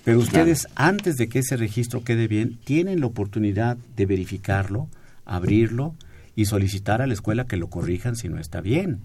[0.03, 4.89] Pero ustedes, antes de que ese registro quede bien, tienen la oportunidad de verificarlo,
[5.25, 5.95] abrirlo
[6.35, 8.99] y solicitar a la escuela que lo corrijan si no está bien.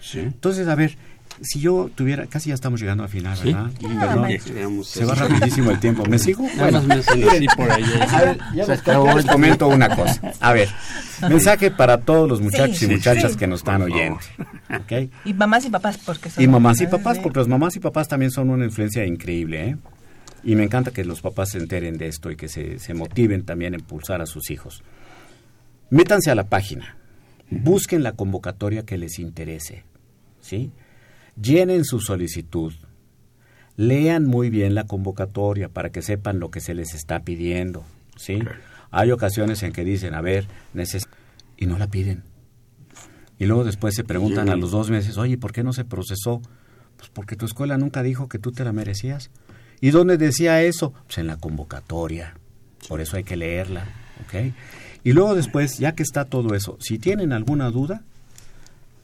[0.00, 0.20] ¿sí?
[0.20, 0.96] Entonces, a ver,
[1.42, 3.70] si yo tuviera, casi ya estamos llegando al final, ¿verdad?
[3.80, 6.04] Perdón, se va rapidísimo el tiempo.
[6.06, 6.46] ¿Me sigo?
[6.56, 6.82] Bueno,
[7.56, 7.84] por ahí.
[8.54, 8.66] ya
[9.14, 10.20] les comento una cosa.
[10.40, 10.68] A ver,
[11.28, 14.20] mensaje para todos los muchachos y muchachas que nos están oyendo.
[14.82, 15.10] ¿okay?
[15.24, 18.06] Y mamás y papás, porque son Y mamás y papás, porque los mamás y papás
[18.06, 19.76] también son una influencia increíble, ¿eh?
[20.44, 23.44] Y me encanta que los papás se enteren de esto y que se, se motiven
[23.44, 24.82] también a impulsar a sus hijos.
[25.90, 26.96] Métanse a la página,
[27.50, 29.84] busquen la convocatoria que les interese,
[30.40, 30.72] ¿sí?
[31.40, 32.72] Llenen su solicitud,
[33.76, 37.84] lean muy bien la convocatoria para que sepan lo que se les está pidiendo,
[38.16, 38.38] ¿sí?
[38.90, 40.46] Hay ocasiones en que dicen, a ver,
[41.56, 42.22] y no la piden.
[43.38, 46.42] Y luego después se preguntan a los dos meses, oye, ¿por qué no se procesó?
[46.96, 49.30] Pues porque tu escuela nunca dijo que tú te la merecías.
[49.80, 50.92] ¿Y dónde decía eso?
[51.06, 52.34] Pues en la convocatoria.
[52.88, 53.86] Por eso hay que leerla,
[54.24, 54.52] ¿ok?
[55.02, 58.04] Y luego después, ya que está todo eso, si tienen alguna duda,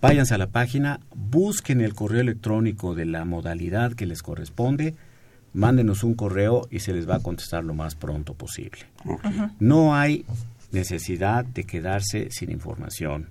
[0.00, 4.94] váyanse a la página, busquen el correo electrónico de la modalidad que les corresponde,
[5.52, 8.86] mándenos un correo y se les va a contestar lo más pronto posible.
[9.58, 10.24] No hay
[10.72, 13.28] necesidad de quedarse sin información.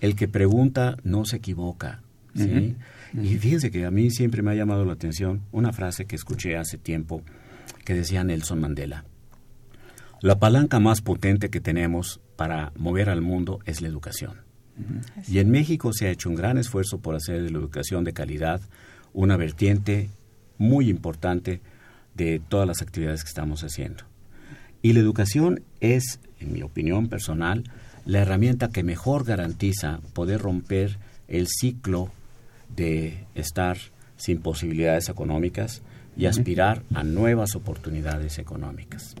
[0.00, 2.00] El que pregunta no se equivoca.
[2.34, 2.76] ¿sí?
[3.14, 6.56] Y fíjense que a mí siempre me ha llamado la atención una frase que escuché
[6.56, 7.22] hace tiempo
[7.84, 9.04] que decía Nelson Mandela.
[10.20, 14.49] La palanca más potente que tenemos para mover al mundo es la educación.
[15.28, 18.12] Y en México se ha hecho un gran esfuerzo por hacer de la educación de
[18.12, 18.60] calidad
[19.12, 20.10] una vertiente
[20.58, 21.60] muy importante
[22.14, 24.04] de todas las actividades que estamos haciendo.
[24.82, 27.64] Y la educación es, en mi opinión personal,
[28.06, 32.10] la herramienta que mejor garantiza poder romper el ciclo
[32.74, 33.78] de estar
[34.16, 35.82] sin posibilidades económicas
[36.16, 39.14] y aspirar a nuevas oportunidades económicas.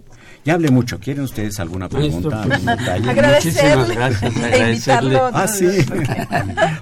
[0.44, 0.98] Ya hablé mucho.
[0.98, 2.42] ¿Quieren ustedes alguna pregunta?
[2.42, 3.10] Pues, algún detalle?
[3.10, 3.76] Agradecerle.
[3.76, 4.36] Muchísimas gracias.
[4.36, 5.20] Agradecerle.
[5.32, 5.66] Ah, sí.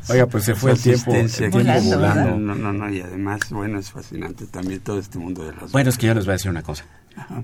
[0.12, 2.36] Oiga, pues se fue el tiempo, el tiempo Volando, volando.
[2.36, 5.90] No, no, no, y además, bueno, es fascinante también todo este mundo de las Bueno,
[5.90, 6.84] es que yo les voy a decir una cosa.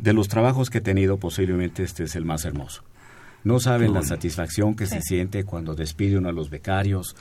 [0.00, 2.82] De los trabajos que he tenido, posiblemente este es el más hermoso.
[3.42, 7.14] No saben la satisfacción que se siente cuando despide uno a los becarios,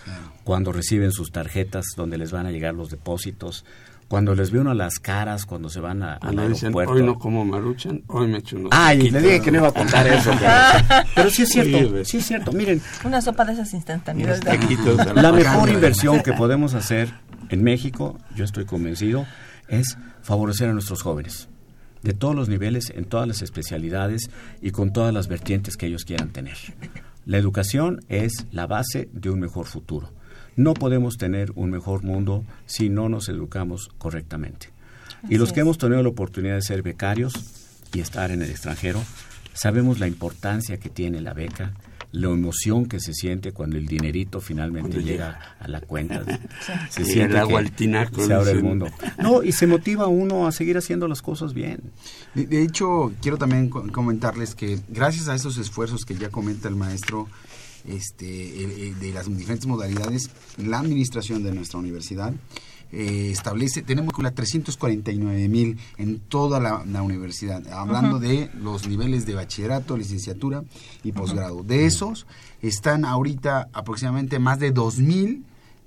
[0.46, 3.66] cuando reciben sus tarjetas donde les van a llegar los depósitos,
[4.14, 6.94] cuando les ve uno las caras cuando se van a, al Cuando dicen, aeropuerto.
[6.94, 9.24] hoy no como maruchan, hoy me echo unos Ay, le taquitos".
[9.24, 10.30] dije que no iba a contar eso.
[10.40, 12.52] Pero, pero sí es cierto, sí es cierto.
[12.52, 14.40] Miren, Una sopa de esas instantáneas.
[15.16, 17.12] La mejor inversión que podemos hacer
[17.50, 19.26] en México, yo estoy convencido,
[19.68, 21.50] es favorecer a nuestros jóvenes
[22.04, 24.30] de todos los niveles, en todas las especialidades
[24.62, 26.58] y con todas las vertientes que ellos quieran tener.
[27.26, 30.12] La educación es la base de un mejor futuro.
[30.56, 34.70] No podemos tener un mejor mundo si no nos educamos correctamente.
[35.30, 37.34] Y los que hemos tenido la oportunidad de ser becarios
[37.94, 39.02] y estar en el extranjero,
[39.54, 41.74] sabemos la importancia que tiene la beca,
[42.12, 46.24] la emoción que se siente cuando el dinerito finalmente llega a la cuenta.
[46.92, 48.88] Se Sí, siente el agua que al tinaco, se abre el mundo.
[49.18, 51.80] No, y se motiva uno a seguir haciendo las cosas bien.
[52.36, 56.68] De, de hecho, quiero también co- comentarles que gracias a esos esfuerzos que ya comenta
[56.68, 57.28] el maestro
[57.88, 62.34] este, eh, eh, de las diferentes modalidades, la administración de nuestra universidad
[62.96, 69.26] eh, establece, tenemos la 349 mil en toda la, la universidad, hablando de los niveles
[69.26, 70.64] de bachillerato, licenciatura
[71.04, 71.64] y posgrado.
[71.64, 72.28] De esos
[72.62, 75.44] están ahorita aproximadamente más de 2 mil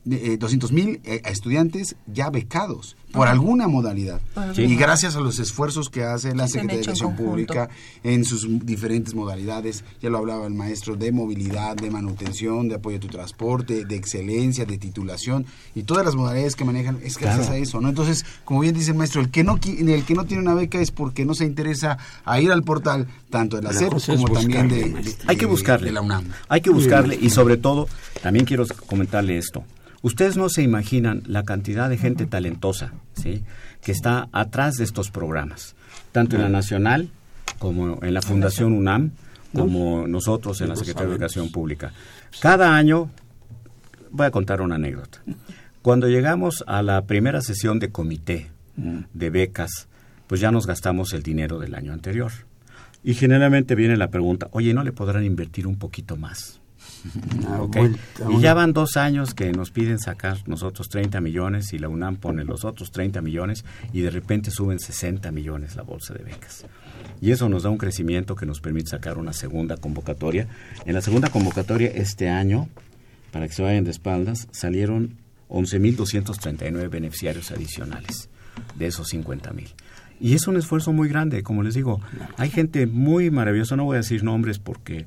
[0.06, 4.20] 200 mil eh, estudiantes ya becados por alguna modalidad.
[4.56, 7.70] Y gracias a los esfuerzos que hace la Secretaría de Educación Pública
[8.04, 12.98] en sus diferentes modalidades, ya lo hablaba el maestro, de movilidad, de manutención, de apoyo
[12.98, 17.48] a tu transporte, de excelencia, de titulación y todas las modalidades que manejan es gracias
[17.48, 17.88] a eso, ¿no?
[17.88, 20.78] Entonces, como bien dice el maestro, el que no el que no tiene una beca
[20.78, 24.68] es porque no se interesa a ir al portal tanto de la SEP como también
[24.68, 25.86] de, Hay que buscarle.
[25.86, 26.26] de la UNAM.
[26.48, 27.88] Hay que buscarle y sobre todo,
[28.22, 29.64] también quiero comentarle esto.
[30.02, 33.42] Ustedes no se imaginan la cantidad de gente talentosa, ¿sí?
[33.82, 35.74] que está atrás de estos programas,
[36.12, 37.10] tanto en la nacional
[37.58, 39.12] como en la Fundación UNAM,
[39.54, 41.92] como nosotros en la Secretaría de Educación Pública.
[42.40, 43.10] Cada año,
[44.10, 45.22] voy a contar una anécdota.
[45.82, 49.88] Cuando llegamos a la primera sesión de comité de becas,
[50.26, 52.32] pues ya nos gastamos el dinero del año anterior.
[53.02, 56.60] Y generalmente viene la pregunta, oye, ¿no le podrán invertir un poquito más?
[58.28, 62.16] Y ya van dos años que nos piden sacar nosotros 30 millones y la UNAM
[62.16, 66.66] pone los otros 30 millones y de repente suben 60 millones la bolsa de becas.
[67.20, 70.48] Y eso nos da un crecimiento que nos permite sacar una segunda convocatoria.
[70.84, 72.68] En la segunda convocatoria este año,
[73.30, 75.16] para que se vayan de espaldas, salieron
[75.48, 78.28] 11.239 beneficiarios adicionales
[78.74, 79.68] de esos 50.000.
[80.18, 82.00] Y es un esfuerzo muy grande, como les digo.
[82.36, 85.06] Hay gente muy maravillosa, no voy a decir nombres porque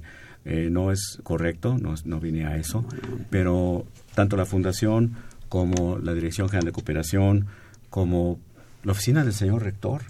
[0.51, 2.83] eh, no es correcto, no, no vine a eso,
[3.29, 3.85] pero
[4.15, 5.15] tanto la Fundación
[5.47, 7.45] como la Dirección General de Cooperación,
[7.91, 8.39] como
[8.81, 10.01] la oficina del señor rector,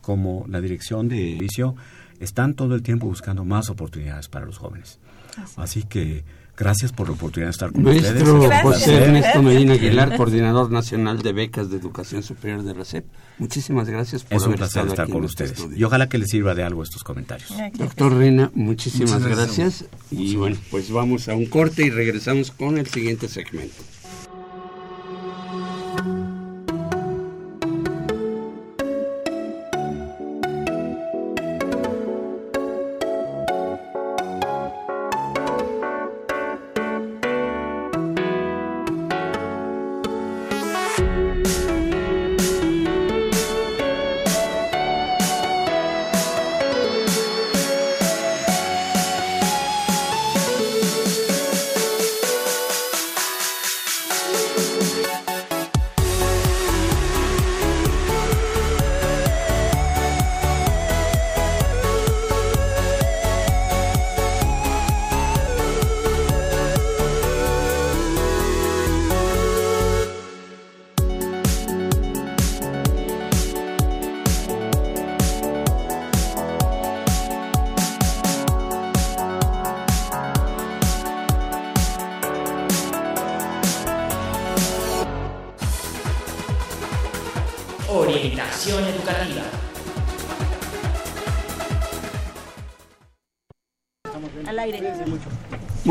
[0.00, 1.76] como la dirección de vicio,
[2.18, 4.98] están todo el tiempo buscando más oportunidades para los jóvenes.
[5.56, 6.24] Así que
[6.56, 8.62] Gracias por la oportunidad de estar con Maestro ustedes.
[8.62, 13.04] José Ernesto Medina Aguilar, coordinador nacional de becas de educación superior de RECEP.
[13.38, 15.58] Muchísimas gracias por es un haber placer estado estar aquí con este ustedes.
[15.58, 15.78] estudio.
[15.78, 17.52] Y ojalá que les sirva de algo estos comentarios.
[17.74, 19.84] Doctor Reina, muchísimas gracias.
[20.10, 23.82] Y bueno, pues vamos a un corte y regresamos con el siguiente segmento.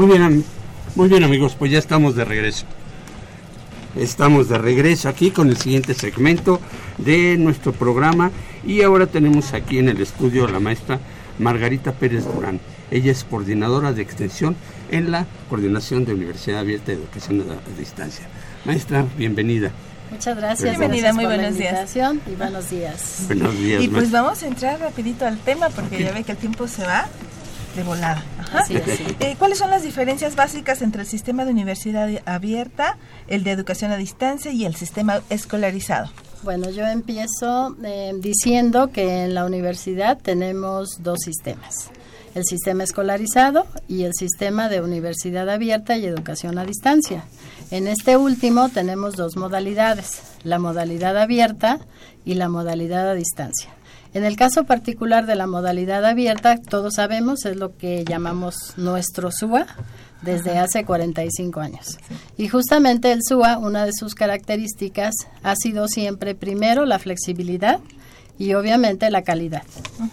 [0.05, 0.43] Muy bien, am-
[0.93, 2.67] muy bien amigos, pues ya estamos de regreso.
[3.95, 6.61] Estamos de regreso aquí con el siguiente segmento
[6.99, 8.29] de nuestro programa
[8.67, 10.99] y ahora tenemos aquí en el estudio a la maestra
[11.39, 12.59] Margarita Pérez Durán.
[12.91, 14.55] Ella es coordinadora de extensión
[14.91, 18.27] en la Coordinación de Universidad Abierta de Educación a Distancia.
[18.63, 19.71] Maestra, bienvenida.
[20.11, 20.77] Muchas gracias.
[20.77, 21.95] Bienvenida, gracias muy buenos días.
[21.95, 23.23] Y buenos días.
[23.25, 24.21] Buenos días, Y pues maestra.
[24.21, 27.07] vamos a entrar rapidito al tema porque ya ve que el tiempo se va
[27.75, 28.23] de volada.
[28.39, 28.65] Ajá.
[28.65, 28.77] Sí.
[29.19, 33.91] Eh, ¿Cuáles son las diferencias básicas entre el sistema de universidad abierta, el de educación
[33.91, 36.09] a distancia y el sistema escolarizado?
[36.43, 41.89] Bueno, yo empiezo eh, diciendo que en la universidad tenemos dos sistemas.
[42.35, 47.23] El sistema escolarizado y el sistema de universidad abierta y educación a distancia.
[47.71, 51.79] En este último tenemos dos modalidades, la modalidad abierta
[52.25, 53.69] y la modalidad a distancia.
[54.15, 59.30] En el caso particular de la modalidad abierta, todos sabemos, es lo que llamamos nuestro
[59.30, 59.67] SUA
[60.21, 61.97] desde hace 45 años.
[62.38, 67.82] Y justamente el SUA, una de sus características ha sido siempre primero la flexibilidad
[68.39, 69.63] y obviamente la calidad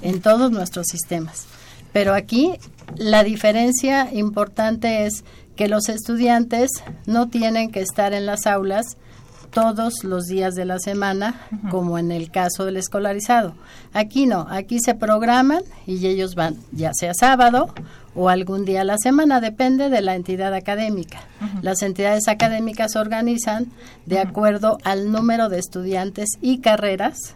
[0.03, 1.45] en todos nuestros sistemas.
[1.93, 2.55] Pero aquí
[2.97, 5.23] la diferencia importante es
[5.55, 6.71] que los estudiantes
[7.07, 8.97] no tienen que estar en las aulas
[9.53, 13.55] todos los días de la semana, como en el caso del escolarizado.
[13.93, 17.73] Aquí no, aquí se programan y ellos van ya sea sábado
[18.15, 21.21] o algún día a la semana, depende de la entidad académica.
[21.63, 23.69] Las entidades académicas se organizan
[24.05, 27.35] de acuerdo al número de estudiantes y carreras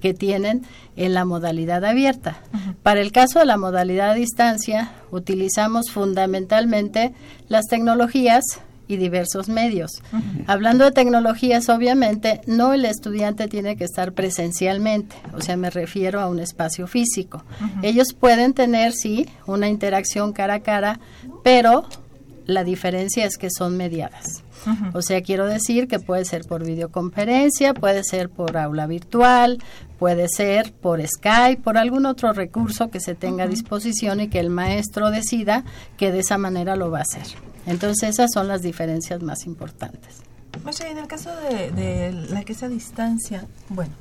[0.00, 0.62] que tienen
[0.96, 2.38] en la modalidad abierta.
[2.82, 7.12] Para el caso de la modalidad a distancia, utilizamos fundamentalmente
[7.48, 8.44] las tecnologías
[8.86, 10.02] y diversos medios.
[10.46, 16.20] Hablando de tecnologías, obviamente, no el estudiante tiene que estar presencialmente, o sea, me refiero
[16.20, 17.44] a un espacio físico.
[17.82, 21.00] Ellos pueden tener, sí, una interacción cara a cara,
[21.42, 21.86] pero
[22.46, 24.44] la diferencia es que son mediadas.
[24.94, 29.58] O sea, quiero decir que puede ser por videoconferencia, puede ser por aula virtual,
[29.98, 34.40] puede ser por Skype, por algún otro recurso que se tenga a disposición y que
[34.40, 35.64] el maestro decida
[35.96, 37.26] que de esa manera lo va a hacer.
[37.66, 40.16] Entonces esas son las diferencias más importantes.
[40.62, 43.92] Maestra, en el caso de, la que es a distancia, bueno,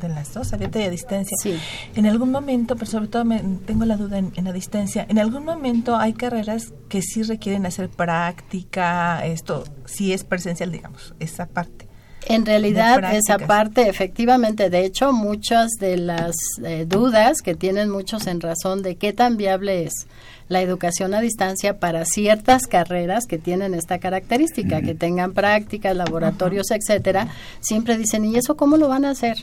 [0.00, 1.36] de las dos, abierta y a distancia.
[1.42, 1.58] Sí.
[1.94, 5.18] En algún momento, pero sobre todo me, tengo la duda en, en, la distancia, en
[5.18, 11.46] algún momento hay carreras que sí requieren hacer práctica, esto sí es presencial, digamos, esa
[11.46, 11.88] parte.
[12.26, 18.26] En realidad, esa parte, efectivamente, de hecho, muchas de las eh, dudas que tienen muchos
[18.26, 20.06] en razón de qué tan viable es
[20.48, 26.70] la educación a distancia para ciertas carreras que tienen esta característica, que tengan prácticas, laboratorios,
[26.70, 27.28] etcétera,
[27.60, 29.38] siempre dicen, ¿y eso cómo lo van a hacer?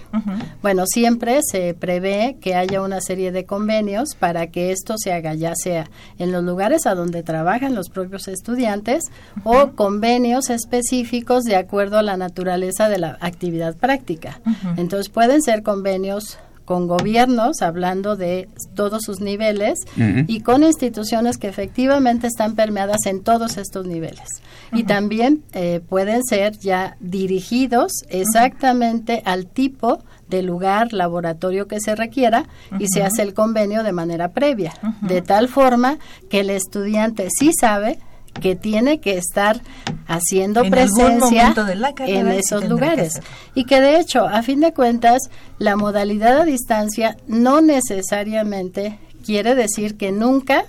[0.61, 5.33] Bueno, siempre se prevé que haya una serie de convenios para que esto se haga,
[5.33, 9.05] ya sea en los lugares a donde trabajan los propios estudiantes
[9.43, 14.39] o convenios específicos de acuerdo a la naturaleza de la actividad práctica.
[14.77, 19.79] Entonces pueden ser convenios con gobiernos, hablando de todos sus niveles,
[20.27, 24.27] y con instituciones que efectivamente están permeadas en todos estos niveles.
[24.73, 31.95] Y también eh, pueden ser ya dirigidos exactamente al tipo de lugar, laboratorio que se
[31.95, 32.45] requiera,
[32.79, 35.99] y se hace el convenio de manera previa, de tal forma
[36.29, 37.99] que el estudiante sí sabe
[38.41, 39.61] que tiene que estar
[40.07, 41.53] haciendo presencia
[41.99, 43.21] en esos lugares.
[43.53, 49.55] Y que de hecho, a fin de cuentas, la modalidad a distancia no necesariamente quiere
[49.55, 50.65] decir que nunca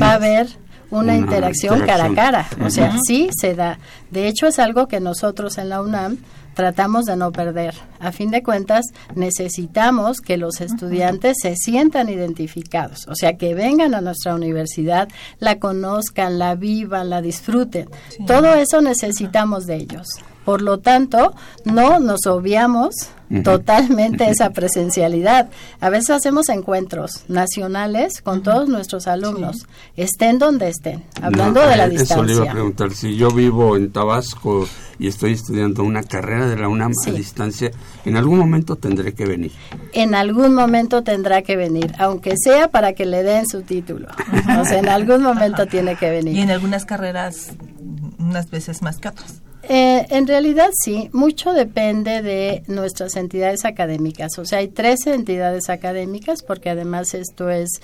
[0.00, 0.48] va a haber
[0.90, 2.46] una, interacción, cara a cara.
[2.64, 3.78] O sea, sí se da.
[4.10, 6.18] De hecho, es algo que nosotros en la UNAM
[6.56, 7.74] tratamos de no perder.
[8.00, 13.94] A fin de cuentas, necesitamos que los estudiantes se sientan identificados, o sea, que vengan
[13.94, 17.90] a nuestra universidad, la conozcan, la vivan, la disfruten.
[18.26, 20.06] Todo eso necesitamos de ellos.
[20.46, 21.34] Por lo tanto,
[21.64, 22.94] no nos obviamos
[23.42, 25.48] totalmente esa presencialidad.
[25.80, 29.66] A veces hacemos encuentros nacionales con todos nuestros alumnos,
[29.96, 32.14] estén donde estén, hablando de la distancia.
[32.14, 34.68] Eso le iba a preguntar, si yo vivo en Tabasco
[35.00, 37.72] y estoy estudiando una carrera de la UNAM a distancia,
[38.04, 39.50] ¿en algún momento tendré que venir?
[39.94, 44.06] En algún momento tendrá que venir, aunque sea para que le den su título.
[44.60, 46.36] o sea, en algún momento tiene que venir.
[46.36, 47.50] Y en algunas carreras,
[48.20, 49.42] unas veces más que otras.
[49.68, 54.38] Eh, en realidad sí, mucho depende de nuestras entidades académicas.
[54.38, 57.80] O sea, hay 13 entidades académicas porque además esto es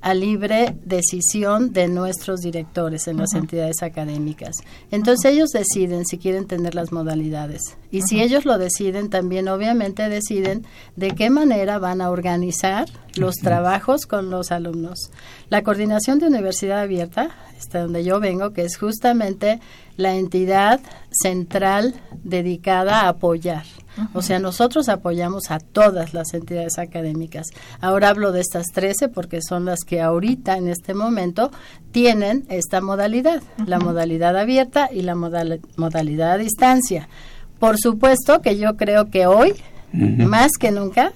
[0.00, 4.56] a libre decisión de nuestros directores en las entidades académicas.
[4.90, 7.76] Entonces ellos deciden si quieren tener las modalidades.
[7.90, 10.64] Y si ellos lo deciden, también obviamente deciden
[10.96, 15.10] de qué manera van a organizar los trabajos con los alumnos.
[15.50, 19.60] La coordinación de universidad abierta, está donde yo vengo, que es justamente
[19.96, 20.80] la entidad
[21.20, 23.64] central dedicada a apoyar.
[24.14, 27.48] O sea, nosotros apoyamos a todas las entidades académicas.
[27.80, 31.50] Ahora hablo de estas 13 porque son las que ahorita, en este momento,
[31.90, 37.08] tienen esta modalidad, la modalidad abierta y la modalidad a distancia.
[37.58, 39.54] Por supuesto que yo creo que hoy,
[39.92, 41.12] más que nunca,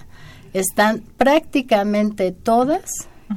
[0.52, 2.84] están prácticamente todas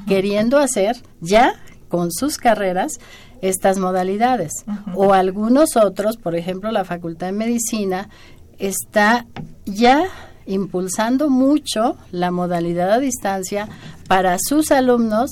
[0.07, 1.53] queriendo hacer ya
[1.87, 2.93] con sus carreras
[3.41, 4.51] estas modalidades.
[4.95, 8.09] O algunos otros, por ejemplo, la Facultad de Medicina
[8.57, 9.25] está
[9.65, 10.05] ya
[10.45, 13.67] impulsando mucho la modalidad a distancia
[14.07, 15.31] para sus alumnos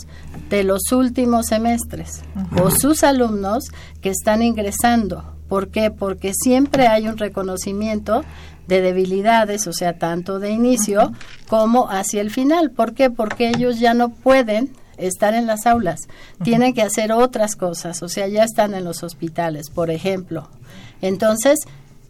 [0.49, 2.22] de los últimos semestres
[2.62, 3.70] o sus alumnos
[4.01, 5.24] que están ingresando.
[5.47, 5.89] ¿Por qué?
[5.91, 8.24] Porque siempre hay un reconocimiento
[8.68, 11.14] de debilidades, o sea, tanto de inicio
[11.47, 12.72] como hacia el final.
[12.72, 13.10] ¿Por qué?
[13.10, 16.02] Porque ellos ya no pueden estar en las aulas,
[16.43, 20.50] tienen que hacer otras cosas, o sea, ya están en los hospitales, por ejemplo.
[21.02, 21.60] Entonces,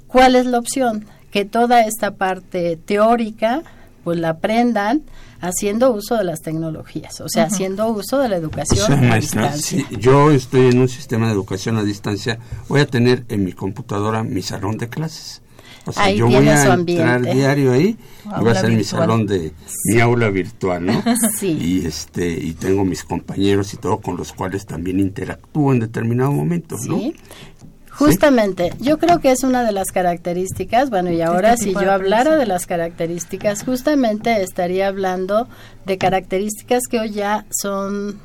[0.08, 1.06] ¿cuál es la opción?
[1.32, 3.64] Que toda esta parte teórica,
[4.04, 5.04] pues la aprendan
[5.42, 9.86] haciendo uso de las tecnologías, o sea, haciendo uso de la educación a distancia.
[9.90, 13.54] Si yo estoy en un sistema de educación a distancia, voy a tener en mi
[13.54, 15.42] computadora mi salón de clases
[15.86, 18.72] O sea, ahí yo tiene voy a su entrar diario ahí, y va a ser
[18.72, 19.52] mi salón de
[19.86, 21.04] mi aula virtual, ¿no?
[21.38, 21.58] Sí.
[21.60, 26.32] Y este y tengo mis compañeros y todo con los cuales también interactúo en determinado
[26.32, 26.98] momento, ¿no?
[26.98, 27.16] Sí.
[27.98, 31.80] Justamente, yo creo que es una de las características, bueno, y ahora Este si tipo
[31.80, 35.48] yo de hablara de las características, justamente estaría hablando
[35.86, 38.20] de características que hoy ya son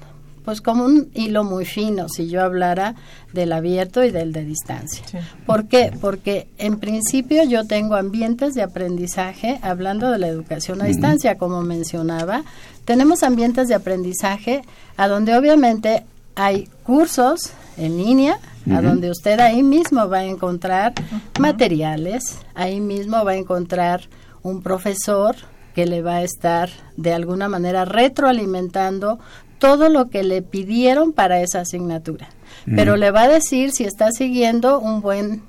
[0.45, 2.95] pues como un hilo muy fino si yo hablara
[3.33, 5.05] del abierto y del de distancia.
[5.11, 5.19] Sí.
[5.47, 5.93] ¿Por qué?
[6.01, 11.63] Porque en principio yo tengo ambientes de aprendizaje, hablando de la educación a distancia, como
[11.63, 12.45] mencionaba,
[12.85, 14.63] tenemos ambientes de aprendizaje
[14.97, 18.39] a donde obviamente hay cursos en línea,
[18.71, 20.93] a donde usted ahí mismo va a encontrar
[21.39, 24.03] materiales, ahí mismo va a encontrar
[24.43, 25.37] un profesor
[25.75, 29.19] que le va a estar de alguna manera retroalimentando
[29.61, 32.29] todo lo que le pidieron para esa asignatura.
[32.67, 35.43] Pero le va a decir si está siguiendo un buen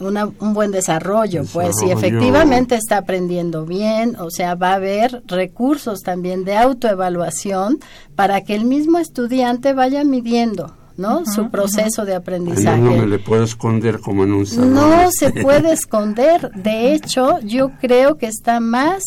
[0.00, 5.24] una- un buen desarrollo, pues si efectivamente está aprendiendo bien, o sea, va a haber
[5.26, 7.78] recursos también de autoevaluación
[8.14, 11.24] para que el mismo estudiante vaya midiendo, ¿no?
[11.26, 12.80] Su proceso de aprendizaje.
[12.80, 14.74] no, me le puedo esconder como en un salón.
[14.74, 16.52] No se puede esconder.
[16.52, 19.02] De hecho, yo creo que está más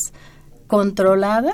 [0.72, 1.54] controlada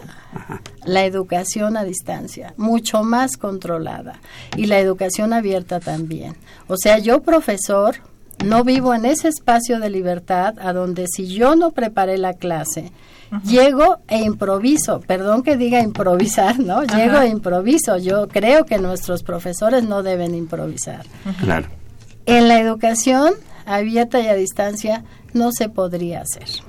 [0.85, 4.19] la educación a distancia, mucho más controlada.
[4.55, 6.35] Y la educación abierta también.
[6.67, 7.95] O sea, yo profesor
[8.45, 12.91] no vivo en ese espacio de libertad a donde si yo no preparé la clase,
[13.43, 16.83] llego e improviso, perdón que diga improvisar, ¿no?
[16.83, 17.97] Llego e improviso.
[17.97, 21.07] Yo creo que nuestros profesores no deben improvisar.
[21.39, 21.69] Claro.
[22.27, 23.33] En la educación
[23.65, 25.03] abierta y a distancia
[25.33, 26.61] no se podría hacer.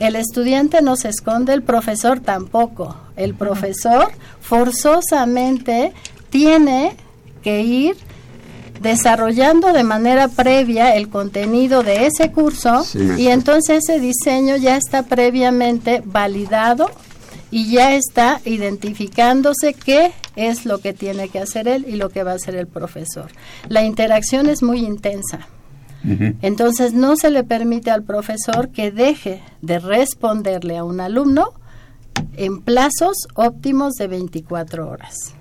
[0.00, 2.96] El estudiante no se esconde, el profesor tampoco.
[3.16, 4.10] El profesor
[4.40, 5.92] forzosamente
[6.30, 6.96] tiene
[7.42, 7.96] que ir
[8.80, 14.76] desarrollando de manera previa el contenido de ese curso Sí, y entonces ese diseño ya
[14.76, 16.90] está previamente validado
[17.50, 22.22] y ya está identificándose qué es lo que tiene que hacer él y lo que
[22.22, 23.30] va a hacer el profesor.
[23.68, 25.48] La interacción es muy intensa.
[26.42, 31.50] Entonces no se le permite al profesor que deje de responderle a un alumno
[32.36, 35.34] en plazos óptimos de 24 horas.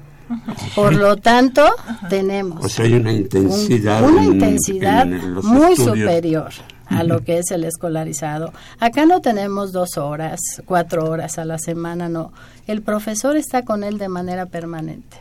[0.75, 1.63] Por lo tanto,
[2.09, 4.03] tenemos O sea, hay una un- intensidad.
[4.03, 5.99] una en- intensidad en muy estudios.
[5.99, 6.49] superior
[6.87, 8.51] a lo que es el escolarizado.
[8.79, 12.33] Acá no tenemos dos horas, cuatro horas a la semana, no.
[12.65, 15.17] El profesor está con él de manera permanente.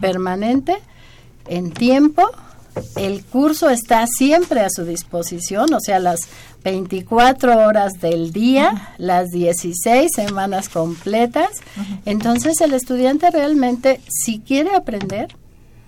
[0.00, 0.76] Permanente,
[1.46, 2.22] en tiempo.
[2.96, 6.20] El curso está siempre a su disposición, o sea, las
[6.64, 11.48] 24 horas del día, las 16 semanas completas.
[12.04, 15.34] Entonces, el estudiante realmente, si quiere aprender,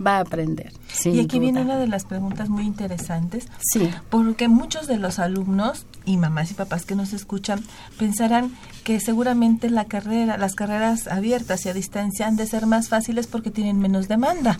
[0.04, 0.72] va a aprender.
[1.04, 3.46] Y aquí viene una de las preguntas muy interesantes.
[3.60, 3.90] Sí.
[4.08, 7.62] Porque muchos de los alumnos y mamás y papás que nos escuchan
[7.98, 8.52] pensarán
[8.82, 13.26] que seguramente la carrera, las carreras abiertas y a distancia han de ser más fáciles
[13.26, 14.58] porque tienen menos demanda.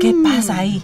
[0.00, 0.22] ¿Qué Mm.
[0.22, 0.82] pasa ahí?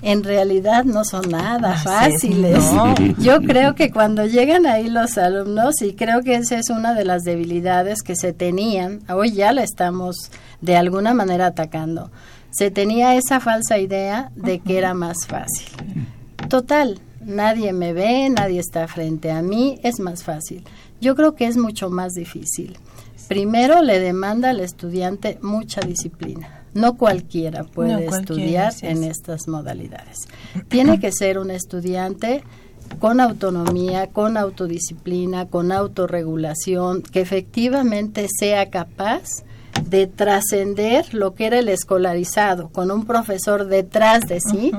[0.00, 2.72] En realidad no son nada Así es, fáciles.
[2.72, 2.94] no.
[3.18, 7.04] Yo creo que cuando llegan ahí los alumnos, y creo que esa es una de
[7.04, 10.30] las debilidades que se tenían, hoy ya la estamos
[10.60, 12.10] de alguna manera atacando,
[12.50, 15.68] se tenía esa falsa idea de que era más fácil.
[16.48, 20.64] Total, nadie me ve, nadie está frente a mí, es más fácil.
[21.00, 22.78] Yo creo que es mucho más difícil.
[23.28, 26.57] Primero le demanda al estudiante mucha disciplina.
[26.74, 28.82] No cualquiera puede No cualquiera, estudiar es.
[28.82, 30.18] en estas modalidades.
[30.68, 32.42] Tiene que ser un estudiante
[33.00, 39.22] con autonomía, con autodisciplina, con autorregulación, que efectivamente sea capaz
[39.88, 44.72] de trascender lo que era el escolarizado, con un profesor detrás de sí,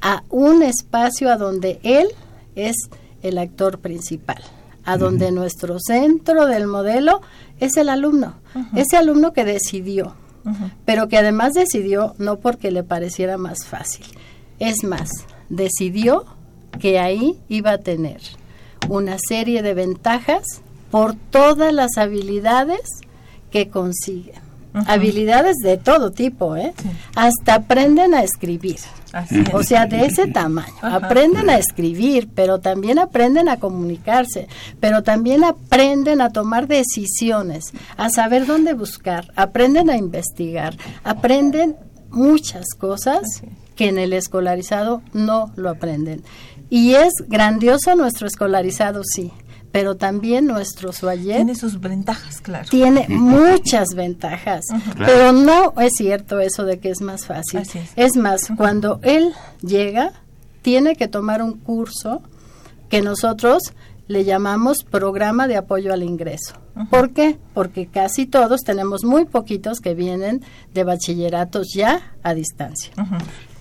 [0.00, 2.08] a un espacio a donde él
[2.54, 2.76] es
[3.22, 4.42] el actor principal,
[4.84, 7.20] a donde nuestro centro del modelo
[7.58, 8.34] es el alumno,
[8.76, 10.14] ese alumno que decidió,
[10.84, 14.04] pero que además decidió no porque le pareciera más fácil,
[14.58, 15.10] es más,
[15.48, 16.24] decidió
[16.78, 18.20] que ahí iba a tener
[18.88, 20.44] una serie de ventajas
[20.90, 22.82] por todas las habilidades
[23.50, 24.34] que consigue.
[24.86, 26.74] Habilidades de todo tipo, ¿eh?
[27.14, 28.78] Hasta aprenden a escribir.
[29.12, 29.54] Así es.
[29.54, 30.74] O sea, de ese tamaño.
[30.82, 30.96] Ajá.
[30.96, 34.48] Aprenden a escribir, pero también aprenden a comunicarse,
[34.80, 41.76] pero también aprenden a tomar decisiones, a saber dónde buscar, aprenden a investigar, aprenden
[42.10, 43.22] muchas cosas
[43.76, 46.24] que en el escolarizado no lo aprenden.
[46.70, 49.32] Y es grandioso nuestro escolarizado, sí,
[49.74, 52.68] pero también nuestro Suayet Tiene sus ventajas, claro.
[52.70, 54.60] tiene muchas ventajas,
[54.96, 57.58] pero no es cierto eso de que es más fácil.
[57.58, 57.90] Así es.
[57.96, 60.12] Es más, cuando él llega,
[60.62, 62.22] tiene que tomar un curso
[62.88, 63.74] que nosotros
[64.06, 66.54] le llamamos programa de apoyo al ingreso.
[66.88, 67.36] ¿Por qué?
[67.52, 72.92] Porque casi todos tenemos muy poquitos que vienen de bachilleratos ya a distancia.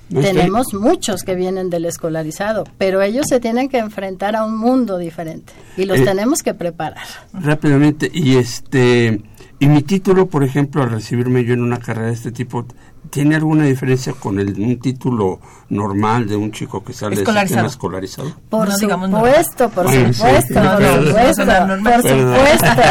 [0.10, 4.98] Tenemos muchos que vienen del escolarizado, pero ellos se tienen que enfrentar a un mundo
[4.98, 7.02] diferente y los Eh, tenemos que preparar.
[7.34, 9.22] Rápidamente, y este,
[9.60, 12.66] y mi título, por ejemplo, al recibirme yo en una carrera de este tipo,
[13.10, 15.40] ¿tiene alguna diferencia con el, un título
[15.70, 17.68] normal de un chico que sale de Escolarizado.
[17.68, 18.34] escolarizado?
[18.50, 22.82] Por No supuesto, por Bueno, supuesto, por supuesto.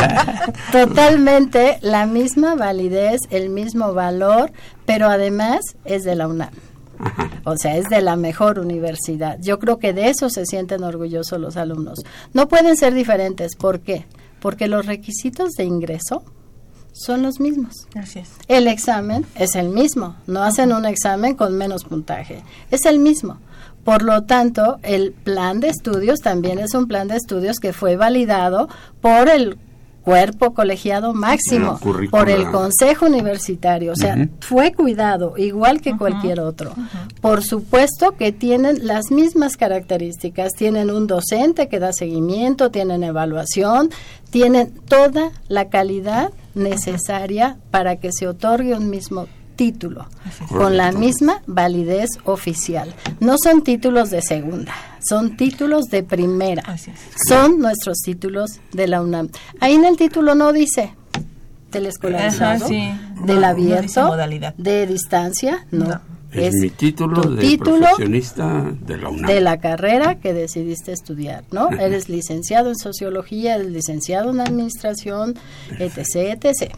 [0.73, 4.53] Totalmente la misma validez, el mismo valor,
[4.87, 6.51] pero además es de la UNAM.
[7.45, 9.39] O sea, es de la mejor universidad.
[9.41, 12.01] Yo creo que de eso se sienten orgullosos los alumnos.
[12.33, 13.57] No pueden ser diferentes.
[13.57, 14.07] ¿Por qué?
[14.41, 16.23] Porque los requisitos de ingreso
[16.93, 17.89] son los mismos.
[17.97, 18.31] Así es.
[18.49, 20.17] El examen es el mismo.
[20.27, 22.43] No hacen un examen con menos puntaje.
[22.71, 23.39] Es el mismo.
[23.85, 27.97] Por lo tanto, el plan de estudios también es un plan de estudios que fue
[27.97, 28.69] validado
[29.01, 29.59] por el
[30.03, 31.79] cuerpo colegiado máximo,
[32.11, 33.93] por el consejo universitario.
[33.93, 36.75] O sea, fue cuidado igual que cualquier otro.
[37.21, 40.53] Por supuesto que tienen las mismas características.
[40.53, 43.91] Tienen un docente que da seguimiento, tienen evaluación,
[44.31, 49.27] tienen toda la calidad necesaria para que se otorgue un mismo
[49.57, 50.07] título
[50.49, 52.95] con la misma validez oficial.
[53.21, 54.75] No son títulos de segunda,
[55.09, 56.63] son títulos de primera.
[57.29, 59.29] Son nuestros títulos de la UNAM.
[59.61, 60.95] Ahí en el título no dice
[61.71, 62.93] del escolarizado, Ajá, sí.
[63.25, 64.55] del No, no abierto, modalidad.
[64.57, 65.87] de distancia, no.
[65.87, 66.01] No.
[66.33, 69.27] Es, mi título tu de título profesionista de la UNAM.
[69.27, 71.71] de la carrera que decidiste estudiar, ¿no?
[71.73, 75.35] Eres licenciado en sociología, eres licenciado en administración,
[75.79, 76.75] etc, etc.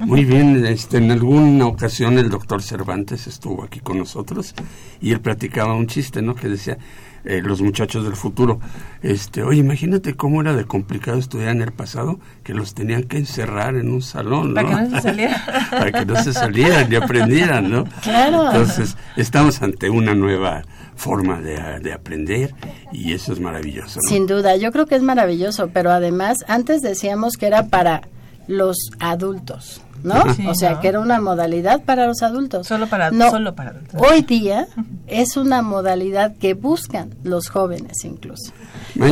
[0.00, 4.54] Muy bien, este, en alguna ocasión el doctor Cervantes estuvo aquí con nosotros
[5.00, 6.34] y él platicaba un chiste, ¿no?
[6.34, 6.78] Que decía,
[7.24, 8.60] eh, los muchachos del futuro,
[9.02, 13.18] este, oye, imagínate cómo era de complicado estudiar en el pasado, que los tenían que
[13.18, 14.62] encerrar en un salón, ¿no?
[14.62, 15.40] Para que no se salieran.
[15.70, 17.84] Para que no se salieran y aprendieran, ¿no?
[18.02, 18.46] Claro.
[18.46, 20.62] Entonces, estamos ante una nueva
[20.94, 22.54] forma de, de aprender
[22.92, 24.08] y eso es maravilloso, ¿no?
[24.08, 28.02] Sin duda, yo creo que es maravilloso, pero además antes decíamos que era para
[28.46, 30.34] los adultos, ¿no?
[30.34, 30.80] Sí, o sea, ¿no?
[30.80, 32.66] que era una modalidad para los adultos.
[32.66, 34.00] Solo para- no, solo para adultos.
[34.00, 34.66] Hoy día
[35.06, 38.52] es una modalidad que buscan los jóvenes incluso.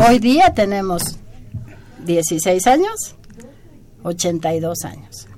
[0.08, 1.18] Hoy día tenemos
[2.04, 3.14] 16 años,
[4.02, 5.28] 82 años.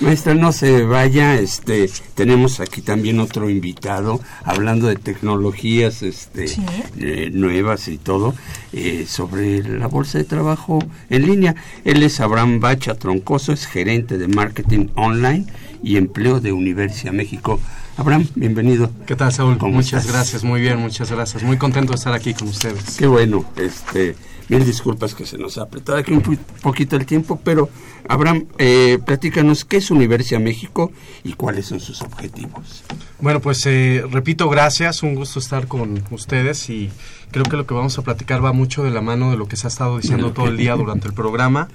[0.00, 6.62] Maestra, no se vaya, este, tenemos aquí también otro invitado hablando de tecnologías este, Sí.
[6.98, 8.34] eh, nuevas y todo,
[8.72, 10.80] eh, sobre la bolsa de trabajo
[11.10, 11.54] en línea.
[11.84, 15.46] Él es Abraham Bacha Troncoso, es gerente de marketing online
[15.82, 17.60] y empleo de Universia México.
[17.96, 18.90] Abraham, bienvenido.
[19.06, 19.58] ¿Qué tal, Saúl?
[19.58, 20.12] ¿Cómo Muchas estás?
[20.12, 21.44] gracias, muy bien, muchas gracias.
[21.44, 22.96] Muy contento de estar aquí con ustedes.
[22.98, 24.16] Qué bueno, este,
[24.48, 27.68] mil disculpas que se nos ha apretado aquí un poquito el tiempo, pero
[28.08, 30.92] Abraham, eh, platícanos qué es Universia México
[31.22, 32.84] y cuáles son sus objetivos.
[33.20, 36.90] Bueno, pues eh, repito, gracias, un gusto estar con ustedes y
[37.30, 39.56] creo que lo que vamos a platicar va mucho de la mano de lo que
[39.56, 41.68] se ha estado diciendo todo el día durante el programa.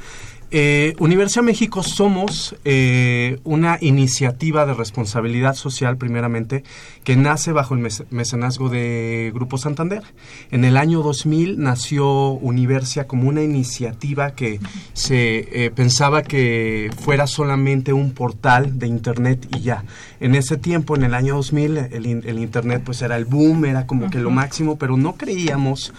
[0.52, 6.64] Eh, Universidad México somos eh, una iniciativa de responsabilidad social, primeramente,
[7.04, 10.02] que nace bajo el mece- mecenazgo de Grupo Santander.
[10.50, 14.60] En el año 2000 nació Universia como una iniciativa que
[14.94, 19.84] se eh, pensaba que fuera solamente un portal de Internet y ya.
[20.20, 23.86] En ese tiempo, en el año 2000, el, el Internet pues era el boom, era
[23.86, 25.94] como que lo máximo, pero no creíamos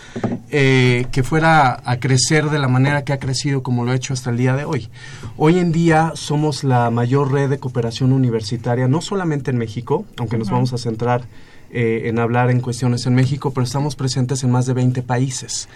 [0.51, 4.13] eh, que fuera a crecer de la manera que ha crecido como lo ha hecho
[4.13, 4.89] hasta el día de hoy.
[5.37, 10.39] Hoy en día somos la mayor red de cooperación universitaria, no solamente en México, aunque
[10.39, 11.25] nos vamos a centrar
[11.71, 15.69] eh, en hablar en cuestiones en México, pero estamos presentes en más de 20 países.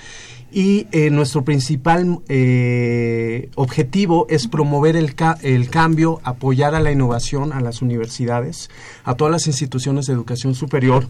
[0.56, 6.92] Y eh, nuestro principal eh, objetivo es promover el, ca- el cambio, apoyar a la
[6.92, 8.70] innovación, a las universidades,
[9.02, 11.08] a todas las instituciones de educación superior,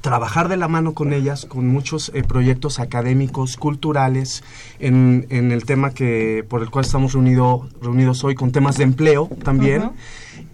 [0.00, 4.42] trabajar de la mano con ellas, con muchos eh, proyectos académicos, culturales,
[4.78, 8.84] en, en el tema que por el cual estamos reunido, reunidos hoy, con temas de
[8.84, 9.90] empleo también.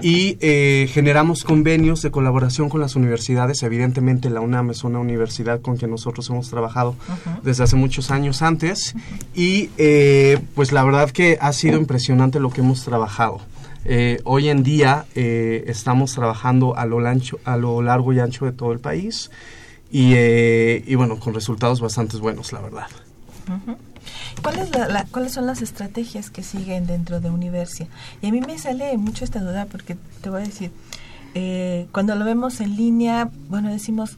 [0.02, 3.62] Y eh, generamos convenios de colaboración con las universidades.
[3.62, 6.94] Evidentemente la UNAM es una universidad con que nosotros hemos trabajado
[7.42, 8.94] desde hace muchos años antes.
[9.34, 13.40] Y eh, pues la verdad que ha sido impresionante lo que hemos trabajado.
[13.86, 18.52] Eh, hoy en día estamos trabajando a lo, lancho- a lo largo y ancho de
[18.52, 19.30] todo el país
[19.90, 22.86] y, y bueno, con resultados bastante buenos, la verdad.
[23.46, 23.95] ¿Cuál
[24.58, 27.86] es la- la- ¿Cuáles son las estrategias que siguen dentro de Universia?
[28.22, 30.70] Y a mí me sale mucho esta duda porque te voy a decir,
[31.34, 34.16] eh, cuando lo vemos en línea, bueno, decimos,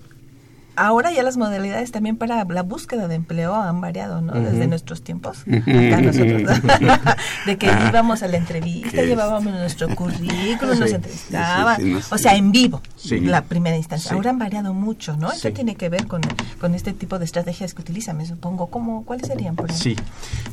[0.79, 4.33] ahora ya las modalidades también para la búsqueda de empleo han variado, ¿no?
[4.33, 6.61] Desde nuestros tiempos, acá nosotros,
[7.47, 7.87] de que Ah.
[7.91, 12.14] íbamos a la entrevista, llevábamos nuestro currículum, nos entrevistaban, Sí, sí, no sé.
[12.14, 14.12] o sea, en vivo, la primera instancia.
[14.12, 15.31] Ahora han variado mucho, ¿no?
[15.33, 16.20] Esto tiene que ver con,
[16.61, 18.66] con este tipo de estrategias que utilizan, me supongo.
[18.68, 19.83] ¿Cómo, ¿Cuáles serían, por ejemplo?
[19.83, 19.97] Sí,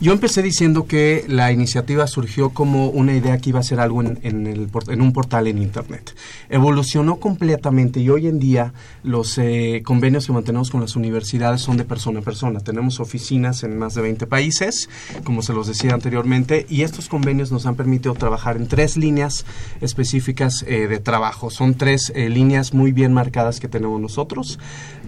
[0.01, 4.01] yo empecé diciendo que la iniciativa surgió como una idea que iba a ser algo
[4.01, 6.15] en, en el, en un portal en Internet.
[6.49, 8.73] Evolucionó completamente y hoy en día
[9.03, 12.61] los eh, convenios que mantenemos con las universidades son de persona a persona.
[12.61, 14.89] Tenemos oficinas en más de 20 países,
[15.25, 19.45] como se los decía anteriormente, y estos convenios nos han permitido trabajar en tres líneas
[19.81, 21.49] específicas eh, de trabajo.
[21.49, 24.57] Son tres eh, líneas muy bien marcadas que tenemos nosotros.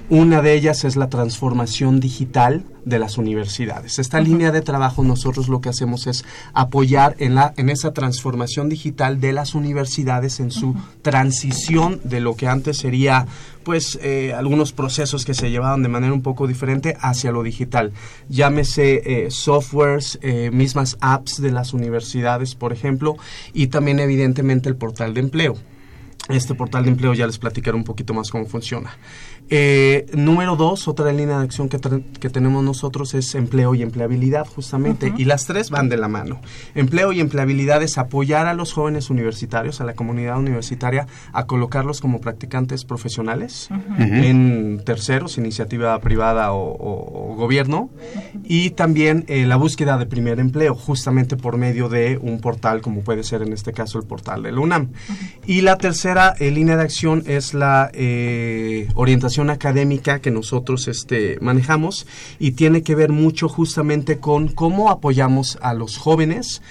[0.10, 4.00] Una de ellas es la transformación digital de las universidades.
[4.00, 8.70] Esta línea de trabajo nosotros lo que hacemos es apoyar en, la, en esa transformación
[8.70, 13.28] digital de las universidades en su transición de lo que antes sería
[13.66, 17.92] pues eh, algunos procesos que se llevaban de manera un poco diferente hacia lo digital.
[18.30, 23.18] Llámese eh, softwares, eh, mismas apps de las universidades, por ejemplo,
[23.54, 25.58] y también evidentemente el portal de empleo.
[26.30, 28.98] Este portal de empleo ya les platicaré un poquito más cómo funciona.
[29.50, 31.80] Eh, número dos, otra línea de acción que,
[32.30, 35.14] tenemos nosotros es empleo y empleabilidad, justamente.
[35.18, 36.42] Y las tres van de la mano.
[36.76, 42.02] Empleo y empleabilidad es apoyar a los jóvenes universitarios, a la comunidad universitaria, a colocarlos
[42.02, 47.90] como practicantes profesionales en terceros, iniciativa privada o, o- o gobierno.
[48.44, 53.02] Y también eh, la búsqueda de primer empleo, justamente por medio de un portal, como
[53.02, 54.90] puede ser en este caso el portal de la UNAM.
[55.46, 58.88] Y la tercera eh, línea de acción es la eh,
[59.50, 62.06] académica que nosotros este, manejamos
[62.40, 66.62] y tiene que ver mucho justamente con cómo apoyamos a los jóvenes.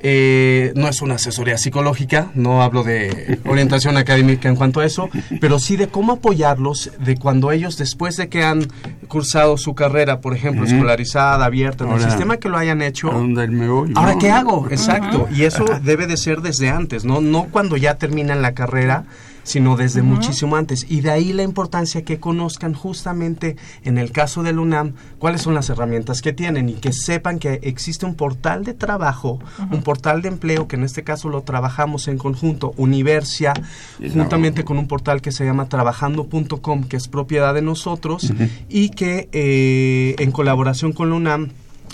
[0.00, 5.08] Eh, no es una asesoría psicológica, no hablo de orientación académica en cuanto a eso,
[5.40, 8.66] pero sí de cómo apoyarlos de cuando ellos, después de que han
[9.08, 13.14] cursado su carrera, por ejemplo, escolarizada, abierta, en el sistema que lo hayan hecho, ¿A
[13.14, 13.92] dónde me voy?
[13.94, 14.18] ¿Ahora No.
[14.18, 14.68] qué hago?
[14.70, 15.28] Exacto.
[15.34, 17.20] Y eso debe de ser desde antes, ¿no?
[17.20, 19.04] No cuando ya terminan la carrera,
[19.42, 20.86] sino desde muchísimo antes.
[20.88, 25.54] Y de ahí la importancia que conozcan justamente en el caso del UNAM cuáles son
[25.54, 29.38] las herramientas que tienen y que sepan que existe un portal de trabajo,
[29.70, 33.52] un portal de empleo, que en este caso lo trabajamos en conjunto, Universia,
[34.12, 38.32] juntamente con un portal que se llama trabajando.com, que es propiedad de nosotros,
[38.68, 41.50] y que eh, en colaboración con la UNAM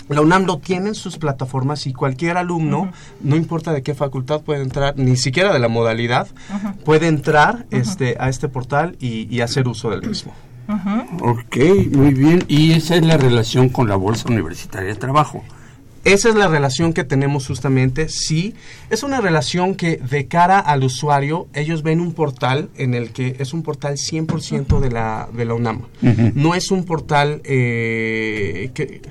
[0.09, 2.91] la UNAM lo tiene en sus plataformas y cualquier alumno,
[3.21, 6.27] no importa de qué facultad puede entrar, ni siquiera de la modalidad,
[6.83, 10.33] puede entrar este, a este portal y, y hacer uso del mismo.
[11.21, 11.57] Ok,
[11.91, 12.43] muy bien.
[12.47, 15.43] Y esa es la relación con la Bolsa Universitaria de Trabajo.
[16.05, 18.07] Esa es la relación que tenemos justamente.
[18.07, 18.55] Sí,
[18.89, 23.35] es una relación que de cara al usuario, ellos ven un portal en el que
[23.39, 25.83] es un portal 100% de la, de la UNAM.
[26.35, 29.01] No es un portal eh, que...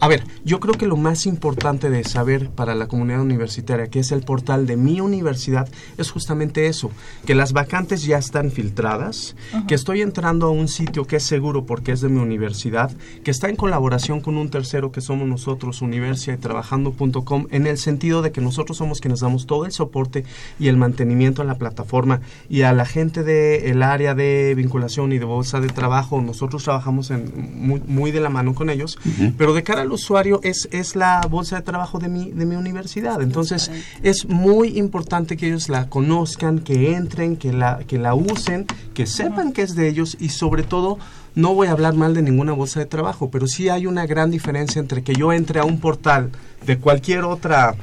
[0.00, 3.98] A ver, yo creo que lo más importante de saber para la comunidad universitaria, que
[3.98, 6.92] es el portal de mi universidad, es justamente eso,
[7.26, 9.34] que las vacantes ya están filtradas,
[9.66, 12.92] que estoy entrando a un sitio que es seguro porque es de mi universidad,
[13.24, 17.76] que está en colaboración con un tercero que somos nosotros, Universia y Trabajando.com, en el
[17.76, 20.24] sentido de que nosotros somos quienes damos todo el soporte
[20.60, 25.18] y el mantenimiento en la plataforma y a la gente del área de vinculación y
[25.18, 28.96] de bolsa de trabajo, nosotros trabajamos en, muy, muy de la mano con ellos,
[29.36, 32.56] pero de cara al usuario es, es la bolsa de trabajo de mi, de mi
[32.56, 33.22] universidad.
[33.22, 33.70] Entonces
[34.02, 39.06] es muy importante que ellos la conozcan, que entren, que la, que la usen, que
[39.06, 40.98] sepan que es de ellos y sobre todo
[41.34, 44.30] no voy a hablar mal de ninguna bolsa de trabajo, pero sí hay una gran
[44.30, 46.30] diferencia entre que yo entre a un portal
[46.66, 47.74] de cualquier otra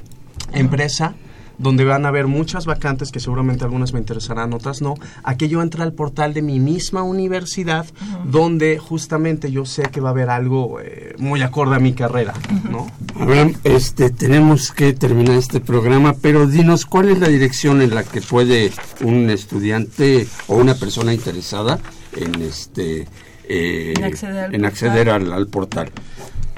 [0.53, 1.15] empresa
[1.57, 5.47] donde van a haber muchas vacantes que seguramente algunas me interesarán, otras no, a que
[5.49, 7.85] yo al portal de mi misma universidad
[8.25, 12.33] donde justamente yo sé que va a haber algo eh, muy acorde a mi carrera,
[12.69, 12.87] ¿no?
[13.19, 18.03] Abraham, este, tenemos que terminar este programa, pero dinos cuál es la dirección en la
[18.03, 21.79] que puede un estudiante o una persona interesada
[22.15, 23.07] en este
[23.47, 24.65] eh, En acceder al en portal.
[24.65, 25.91] acceder al, al portal.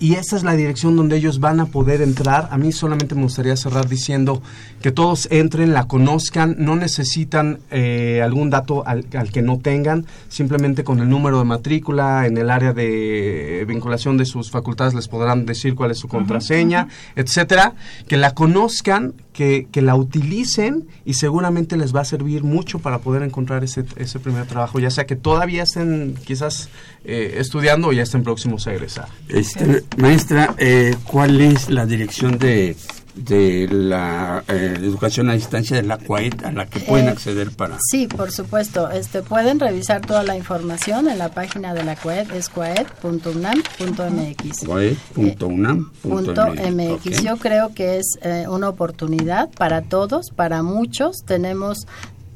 [0.00, 2.48] y esa es la dirección donde ellos van a poder entrar.
[2.50, 4.42] A mí solamente me gustaría cerrar diciendo
[4.80, 10.06] que todos entren, la conozcan, no necesitan eh, algún dato al, al que no tengan,
[10.28, 15.08] simplemente con el número de matrícula, en el área de vinculación de sus facultades les
[15.08, 17.74] podrán decir cuál es su contraseña, etcétera,
[18.06, 23.22] que la conozcan, que, la utilicen y seguramente les va a servir mucho para poder
[23.22, 26.68] encontrar ese, ese primer trabajo, ya sea que todavía estén quizás
[27.04, 29.08] eh, estudiando o ya estén próximos a egresar.
[29.28, 32.76] Este, maestra, eh, ¿cuál es la dirección de
[33.24, 37.50] de la eh, educación a distancia de la CUAED a la que pueden Eh, acceder
[37.50, 38.90] para Sí, por supuesto.
[38.90, 44.64] Este, pueden revisar toda la información en la página de la CUED, es cuaed.unam.mx.
[44.64, 46.00] CUAED.unam.mx.
[46.02, 47.18] Punto MX.
[47.18, 47.24] Ok.
[47.24, 51.24] Yo creo que es eh, una oportunidad para todos, para muchos.
[51.26, 51.86] Tenemos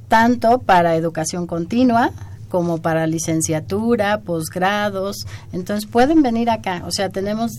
[0.08, 2.10] tanto para educación continua
[2.48, 5.26] como para licenciatura, posgrados.
[5.52, 6.82] Entonces pueden venir acá.
[6.86, 7.52] O sea, tenemos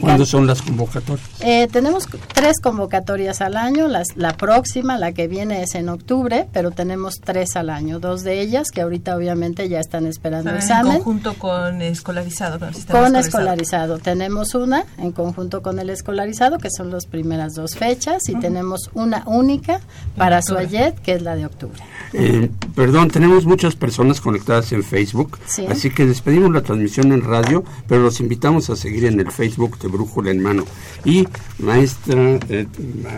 [0.00, 1.26] ¿Cuándo son las convocatorias?
[1.40, 3.86] eh, tenemos tres convocatorias al año.
[3.88, 8.00] Las, la próxima, la que viene, es en octubre, pero tenemos tres al año.
[8.00, 10.94] Dos de ellas que ahorita obviamente ya están esperando En examen.
[10.98, 12.58] conjunto con escolarizado.
[12.58, 13.94] Con, el sistema Con escolarizado.
[13.94, 13.98] escolarizado.
[13.98, 18.90] Tenemos una en conjunto con el escolarizado, que son las primeras dos fechas, y tenemos
[18.94, 19.80] una única
[20.16, 20.66] para octubre.
[20.68, 21.80] Suayet, que es la de octubre.
[22.12, 25.64] Eh, perdón, tenemos muchas personas conectadas en Facebook, Sí.
[25.68, 29.78] así que despedimos la transmisión en radio, pero los invitamos a seguir en el Facebook
[29.78, 30.64] de Brújula en Mano.
[31.04, 32.66] Y maestra eh,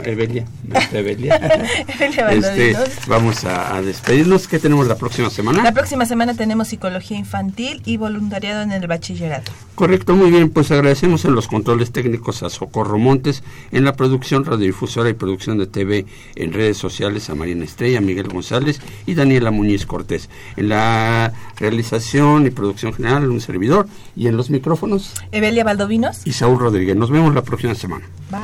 [0.04, 1.36] Evelia, maestra Evelia,
[2.30, 2.76] este,
[3.08, 4.46] vamos a, a despedirnos.
[4.48, 5.62] ¿Qué tenemos la próxima semana?
[5.62, 9.52] La próxima semana tenemos psicología infantil y voluntariado en el bachillerato.
[9.74, 14.44] Correcto, muy bien, pues agradecemos en los controles técnicos a Socorro Montes, en la producción
[14.44, 16.04] radiodifusora y producción de TV
[16.36, 20.28] en redes sociales a Marina Estrella, Miguel González y Daniela Muñiz Cortés.
[20.56, 26.26] En la realización y producción general, un servidor, y en los micrófonos, Evelia Valdovinos.
[26.26, 26.96] y Saúl Rodríguez.
[26.96, 28.06] Nos vemos la próxima semana.
[28.30, 28.40] Bye.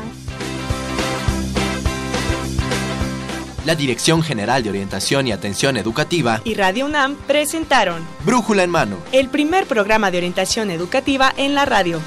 [3.66, 8.96] La Dirección General de Orientación y Atención Educativa, y Radio UNAM presentaron Brújula en Mano.
[9.12, 12.00] el primer programa de orientación educativa en la radio.